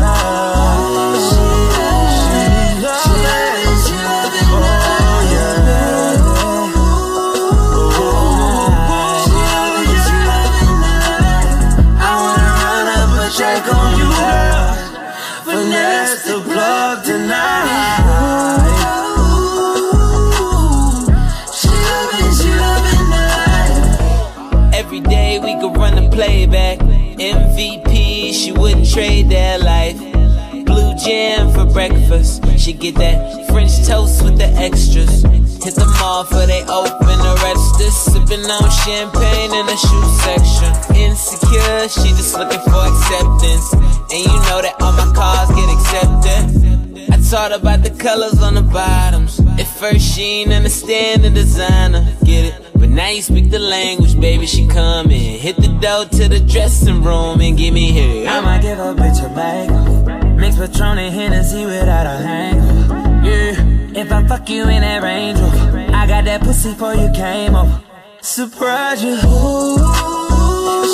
For 31.55 31.65
breakfast. 31.65 32.43
She 32.59 32.73
get 32.73 32.95
that 32.95 33.47
French 33.49 33.71
toast 33.87 34.23
with 34.23 34.37
the 34.37 34.51
extras. 34.61 35.23
Hit 35.63 35.75
them 35.75 35.89
all 36.03 36.23
for 36.25 36.45
they 36.45 36.61
open 36.67 37.17
the 37.25 37.39
rest 37.41 37.55
register. 37.55 37.89
Sipping 38.11 38.45
on 38.45 38.69
champagne 38.83 39.53
in 39.55 39.65
the 39.65 39.77
shoe 39.79 40.07
section. 40.21 40.71
Insecure, 40.95 41.87
she 41.89 42.09
just 42.13 42.37
looking 42.37 42.59
for 42.59 42.83
acceptance. 42.85 43.73
And 44.11 44.21
you 44.21 44.37
know 44.47 44.61
that 44.61 44.75
all 44.81 44.93
my 44.93 45.11
cars 45.15 45.49
get 45.55 45.69
accepted. 45.71 46.75
I 47.11 47.17
taught 47.29 47.51
about 47.51 47.83
the 47.83 47.91
colors 47.91 48.41
on 48.41 48.55
the 48.55 48.61
bottoms. 48.61 49.39
At 49.59 49.67
first, 49.67 50.15
she 50.15 50.41
ain't 50.41 50.53
understand 50.53 51.23
the 51.23 51.29
designer. 51.29 52.05
Get 52.23 52.53
it? 52.53 52.61
But 52.73 52.89
now 52.89 53.09
you 53.09 53.21
speak 53.21 53.49
the 53.49 53.59
language, 53.59 54.19
baby, 54.19 54.45
she 54.45 54.67
coming. 54.67 55.39
Hit 55.39 55.55
the 55.55 55.69
door 55.81 56.05
to 56.05 56.27
the 56.27 56.39
dressing 56.39 57.03
room 57.03 57.41
and 57.41 57.57
give 57.57 57.73
me 57.73 57.91
here. 57.91 58.27
I 58.27 58.41
might 58.41 58.61
give 58.61 58.79
a 58.79 58.93
bitch 58.93 59.23
a 59.25 59.33
bag. 59.33 59.94
Mix 60.35 60.57
Patron 60.57 60.97
and 60.97 61.13
Hennessy 61.13 61.65
without 61.65 62.05
a 62.05 62.17
hangover. 62.23 62.95
Yeah, 63.25 64.01
if 64.01 64.11
I 64.11 64.27
fuck 64.27 64.49
you 64.49 64.63
in 64.63 64.81
that 64.81 65.01
Range 65.01 65.39
Rover, 65.39 65.79
I 65.93 66.05
got 66.07 66.25
that 66.25 66.41
pussy 66.41 66.73
for 66.73 66.93
you 66.93 67.09
came 67.13 67.55
over. 67.55 67.81
Surprise 68.21 69.03
you. 69.03 69.13
Ooh, 69.13 69.77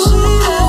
she 0.04 0.61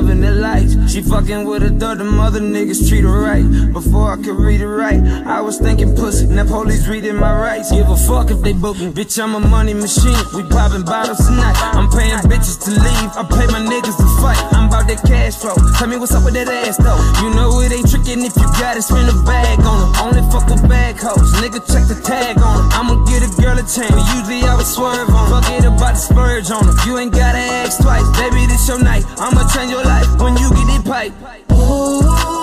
loving 0.00 0.20
the 0.20 0.30
lights. 0.30 0.74
She 0.92 1.02
fucking 1.02 1.44
with 1.44 1.64
a 1.64 1.70
thought 1.70 1.98
the 1.98 2.04
mother 2.04 2.40
niggas 2.40 2.88
treat 2.88 3.02
her 3.02 3.20
right. 3.20 3.42
Before 3.72 4.12
I 4.12 4.16
could 4.16 4.38
read 4.38 4.60
it 4.60 4.68
right, 4.68 5.02
I 5.26 5.40
was 5.40 5.58
thinking 5.58 5.96
pussy. 5.96 6.26
Now 6.26 6.46
police 6.46 6.86
reading 6.86 7.16
my 7.16 7.34
rights. 7.34 7.72
Give 7.72 7.88
a 7.88 7.96
fuck 7.96 8.30
if 8.30 8.40
they 8.40 8.52
book 8.52 8.78
me. 8.78 8.92
Bitch, 8.92 9.18
I'm 9.18 9.34
a 9.34 9.40
money 9.40 9.74
machine. 9.74 10.22
We 10.36 10.42
popping 10.54 10.84
bottles 10.84 11.18
tonight. 11.26 11.56
I'm 11.74 11.90
paying 11.90 12.14
bitches 12.30 12.62
to 12.64 12.70
leave. 12.70 13.10
I 13.18 13.26
pay 13.26 13.46
my 13.50 13.62
niggas 13.72 13.98
to 13.98 14.08
fight. 14.22 14.38
I'm 14.54 14.68
about 14.68 14.86
that 14.86 15.02
cash 15.02 15.34
flow. 15.34 15.58
Tell 15.78 15.88
me 15.88 15.96
what's 15.96 16.14
up 16.14 16.24
with 16.24 16.34
that 16.34 16.46
ass 16.46 16.76
though. 16.78 17.00
You 17.22 17.34
know 17.34 17.58
it 17.60 17.72
ain't 17.72 17.90
tricking 17.90 18.22
if 18.22 18.36
you 18.36 18.46
got 18.62 18.76
it. 18.76 18.82
Spend 18.82 19.10
a 19.10 19.16
bag 19.26 19.58
on 19.66 19.78
them. 19.82 19.90
Only 20.06 20.22
fuck 20.30 20.46
with 20.46 20.62
bag 20.68 20.77
hoes. 20.98 21.32
Nigga, 21.40 21.60
check 21.64 21.86
the 21.88 21.98
tag 22.02 22.38
on 22.38 22.56
them. 22.58 22.68
I'ma 22.72 23.04
get 23.04 23.22
a 23.22 23.30
girl 23.40 23.58
a 23.58 23.64
chain. 23.66 23.90
Usually 24.14 24.42
I 24.42 24.54
would 24.56 24.66
swerve 24.66 25.08
on. 25.10 25.30
Fuck 25.30 25.50
it 25.52 25.64
about 25.64 25.94
the 25.94 26.02
splurge 26.02 26.50
on 26.50 26.66
them. 26.66 26.76
You 26.86 26.98
ain't 26.98 27.12
gotta 27.12 27.38
ask 27.38 27.80
twice. 27.82 28.06
Baby, 28.18 28.46
this 28.46 28.68
your 28.68 28.82
night. 28.82 29.04
I'ma 29.18 29.48
change 29.54 29.70
your 29.70 29.84
life 29.84 30.08
when 30.20 30.36
you 30.36 30.50
get 30.50 30.68
it 30.78 30.84
pipe. 30.84 31.12
Ooh, 31.52 32.37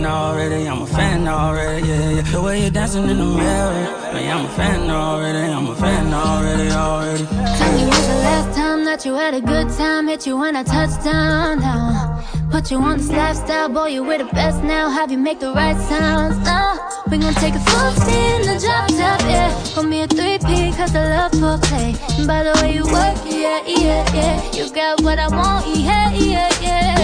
fan 0.00 0.10
already. 0.10 0.68
I'm 0.68 0.82
a 0.82 0.86
fan 0.86 1.28
already. 1.28 1.86
Yeah, 1.86 2.10
yeah. 2.10 2.22
The 2.22 2.42
way 2.42 2.62
you're 2.62 2.70
dancing 2.70 3.08
in 3.08 3.18
the 3.18 3.24
mirror. 3.24 3.72
Man, 4.12 4.36
I'm 4.36 4.46
a 4.46 4.48
fan 4.50 4.90
already. 4.90 5.52
I'm 5.52 5.66
a 5.66 5.74
fan 5.74 6.12
already, 6.12 6.70
already. 6.70 7.24
Tell 7.26 7.72
me 7.76 7.84
when's 7.84 8.06
the 8.06 8.18
last 8.26 8.56
time 8.56 8.84
that 8.84 9.04
you 9.04 9.14
had 9.14 9.34
a 9.34 9.40
good 9.40 9.68
time? 9.70 10.08
Hit 10.08 10.26
you 10.26 10.38
when 10.38 10.56
I 10.56 10.62
touch 10.62 11.02
down, 11.04 11.60
down. 11.60 12.24
Put 12.50 12.70
you 12.70 12.78
on 12.78 12.98
this 12.98 13.10
lifestyle, 13.10 13.68
boy, 13.68 13.88
you 13.88 14.02
with 14.02 14.18
the 14.18 14.32
best 14.34 14.62
now. 14.64 14.88
Have 14.90 15.12
you 15.12 15.18
make 15.18 15.38
the 15.38 15.52
right 15.52 15.76
sounds 15.88 16.38
now? 16.44 16.78
We 17.10 17.18
gon' 17.18 17.34
take 17.34 17.54
a 17.54 17.60
full 17.60 17.90
in 18.08 18.42
the 18.42 18.58
drop 18.58 18.88
top, 18.88 19.20
yeah. 19.28 19.50
Gon' 19.74 19.90
be 19.90 20.00
a 20.00 20.08
3P, 20.08 20.76
cause 20.76 20.94
I 20.96 21.04
love 21.16 21.32
foreplay. 21.32 21.94
And 22.18 22.26
by 22.26 22.42
the 22.42 22.58
way 22.60 22.74
you 22.74 22.84
work, 22.84 23.16
yeah, 23.26 23.62
yeah, 23.66 24.14
yeah. 24.14 24.52
You 24.52 24.72
got 24.72 25.02
what 25.02 25.18
I 25.18 25.28
want, 25.28 25.66
yeah, 25.76 26.12
yeah, 26.12 26.50
yeah. 26.60 26.99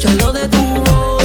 yo 0.00 0.10
lo 0.14 0.32
detuvo. 0.32 1.19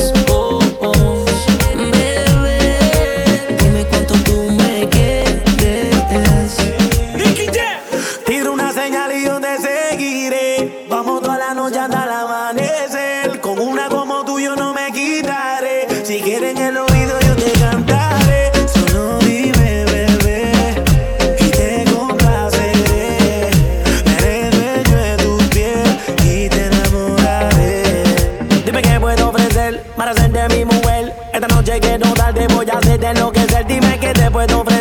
puedo 34.36 34.60
ofrecer 34.60 34.75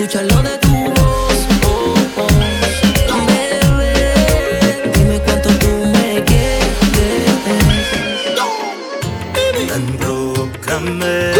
escuchar 0.00 0.24
lo 0.32 0.42
de 0.42 0.56
tu 0.58 0.68
voz. 0.68 1.46
Oh, 1.66 1.94
oh. 2.16 2.26
Bebé, 3.26 4.90
dime 4.94 5.20
cuánto 5.20 5.50
tú 5.58 5.68
me 5.92 6.24
quieres. 6.24 6.64
Enrócame, 9.76 11.32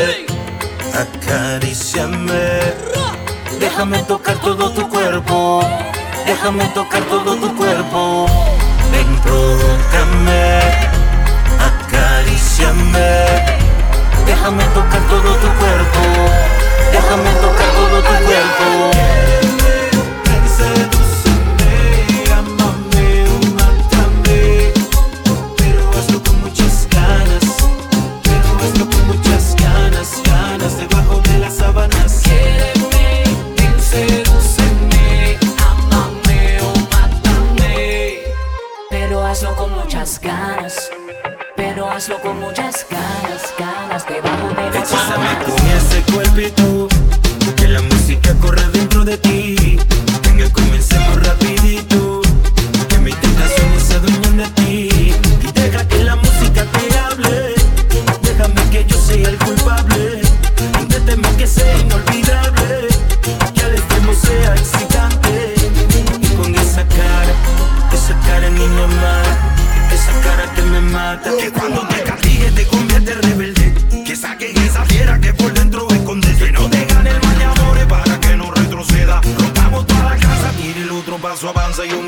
acaríciame. 0.93 2.61
Déjame 3.59 3.99
tocar 4.03 4.37
todo 4.41 4.71
tu 4.73 4.87
cuerpo. 4.91 5.63
Déjame 6.27 6.67
tocar 6.75 7.03
todo 7.05 7.37
tu 7.37 7.57
cuerpo. 7.57 8.27
Ven, 8.93 9.21
provócame, 9.23 10.61
acaríciame. 11.71 13.25
Déjame 14.27 14.65
tocar 14.75 15.01
todo 15.09 15.35
tu 15.37 15.49
cuerpo. 15.59 16.60
Déjame 16.93 17.31
tocar 17.41 17.71
todo 17.73 18.03
tu 18.03 18.25
cuerpo. 18.25 19.30
avanza 81.49 81.87
y 81.87 81.93
un 81.93 82.07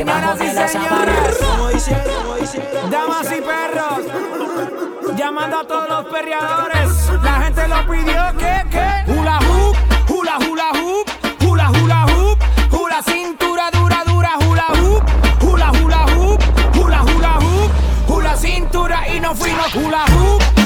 Señoras 0.00 0.40
y 0.40 0.48
señores, 0.48 1.40
damas 2.90 3.26
y 3.26 3.40
perros, 3.42 5.14
llamando 5.14 5.58
a 5.58 5.66
todos 5.66 5.88
los 5.90 6.06
perreadores. 6.06 7.10
La 7.22 7.42
gente 7.42 7.68
lo 7.68 7.86
pidió 7.86 8.32
que, 8.38 8.64
que, 8.70 9.12
hula 9.12 9.38
hoop, 9.40 9.76
hula 10.08 10.38
hula 10.38 10.70
hoop, 10.70 11.06
hula 11.46 11.70
hula 11.70 12.06
hoop, 12.06 12.38
hula 12.72 13.02
cintura 13.02 13.70
dura 13.70 14.02
dura 14.06 14.38
hula 14.38 14.66
hoop, 14.68 15.02
hula 15.42 15.70
hula 15.70 16.06
hoop, 16.16 16.40
hula 16.78 17.02
hula 17.02 17.38
hoop, 17.38 17.70
hula 18.08 18.36
cintura 18.38 19.06
y 19.06 19.20
no 19.20 19.34
fuimos 19.34 19.74
hula 19.74 20.06
hoop. 20.06 20.59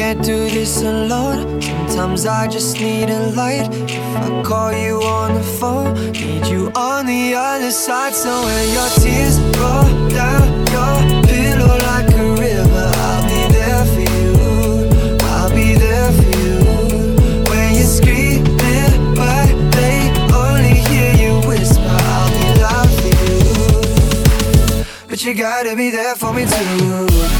can't 0.00 0.24
do 0.24 0.48
this 0.48 0.80
alone. 0.80 1.60
Sometimes 1.60 2.24
I 2.24 2.48
just 2.48 2.80
need 2.80 3.10
a 3.10 3.32
light. 3.32 3.68
If 3.70 4.16
I 4.16 4.42
call 4.42 4.72
you 4.72 4.94
on 5.02 5.34
the 5.34 5.42
phone, 5.42 5.92
need 6.12 6.46
you 6.46 6.72
on 6.74 7.04
the 7.04 7.34
other 7.34 7.70
side. 7.70 8.14
So 8.14 8.30
when 8.46 8.66
your 8.76 8.88
tears 9.00 9.36
roll 9.60 9.90
down 10.08 10.46
your 10.74 10.96
pillow 11.28 11.76
like 11.90 12.08
a 12.14 12.26
river, 12.46 12.86
I'll 13.08 13.24
be 13.28 13.42
there 13.52 13.84
for 13.92 14.04
you. 14.16 14.30
I'll 15.34 15.50
be 15.50 15.74
there 15.74 16.10
for 16.18 16.32
you. 16.44 16.56
When 17.50 17.68
you're 17.74 17.92
screaming, 17.98 18.94
but 19.20 19.52
they 19.76 19.98
only 20.32 20.76
hear 20.88 21.12
you 21.22 21.32
whisper, 21.46 21.98
I'll 22.14 22.30
be 22.38 22.46
loud 22.64 22.90
for 23.00 23.12
you. 23.26 24.84
But 25.08 25.22
you 25.24 25.34
gotta 25.34 25.76
be 25.76 25.90
there 25.90 26.14
for 26.14 26.32
me 26.32 26.46
too. 26.46 27.39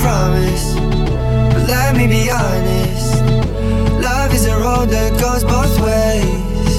promise. 0.00 0.74
But 1.52 1.68
let 1.68 1.96
me 1.96 2.06
be 2.06 2.30
honest. 2.30 3.22
Love 4.02 4.32
is 4.34 4.46
a 4.46 4.56
road 4.56 4.88
that 4.88 5.12
goes 5.20 5.44
both 5.44 5.74
ways. 5.80 6.76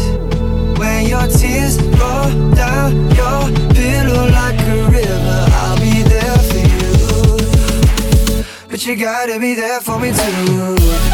When 0.79 1.05
your 1.05 1.27
tears 1.27 1.77
roll 2.01 2.31
down 2.55 2.91
your 3.19 3.41
pillow 3.77 4.25
like 4.39 4.59
a 4.59 4.77
river, 4.89 5.39
I'll 5.61 5.79
be 5.79 6.01
there 6.13 6.39
for 6.49 6.63
you. 6.75 8.45
But 8.69 8.85
you 8.85 8.95
gotta 8.95 9.39
be 9.39 9.53
there 9.53 9.79
for 9.81 9.99
me 9.99 10.11
too. 10.11 11.10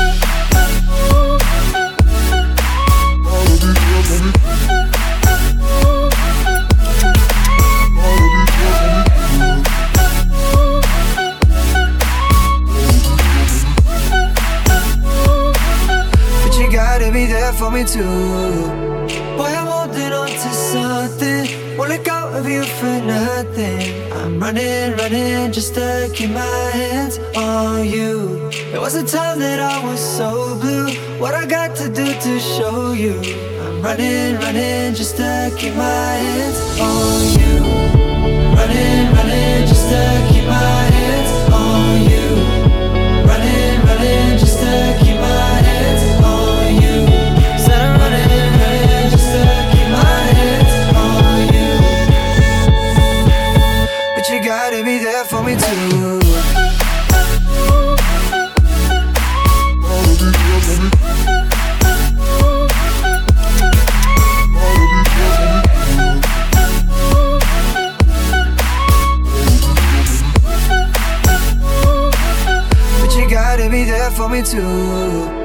Me 17.77 17.83
too. 17.85 18.01
Boy, 19.37 19.51
I'm 19.59 19.67
holding 19.67 20.11
on 20.11 20.29
to 20.29 20.51
something. 20.73 21.77
Won't 21.77 21.89
let 21.89 22.03
go 22.03 22.19
of 22.37 22.49
you 22.49 22.63
for 22.63 22.95
nothing. 23.15 23.81
I'm 24.13 24.39
running, 24.39 24.97
running 24.97 25.51
just 25.51 25.75
to 25.75 26.09
keep 26.13 26.31
my 26.31 26.69
hands 26.79 27.19
on 27.35 27.85
you. 27.85 28.49
It 28.73 28.81
was 28.81 28.95
a 28.95 29.05
time 29.05 29.39
that 29.39 29.59
I 29.59 29.77
was 29.85 29.99
so 29.99 30.57
blue. 30.59 30.89
What 31.21 31.35
I 31.35 31.45
got 31.45 31.75
to 31.81 31.87
do 31.89 32.07
to 32.25 32.39
show 32.39 32.93
you? 32.93 33.15
I'm 33.63 33.81
running, 33.81 34.35
running 34.43 34.95
just 34.95 35.17
to 35.17 35.53
keep 35.59 35.75
my 35.75 36.11
hands 36.25 36.59
on 36.89 37.19
you. 37.39 37.53
Running, 38.57 39.03
running 39.17 39.67
just 39.71 39.85
to 39.91 40.01
keep 40.31 40.45
my 40.45 40.53
hands 40.55 40.96
too. 74.51 75.36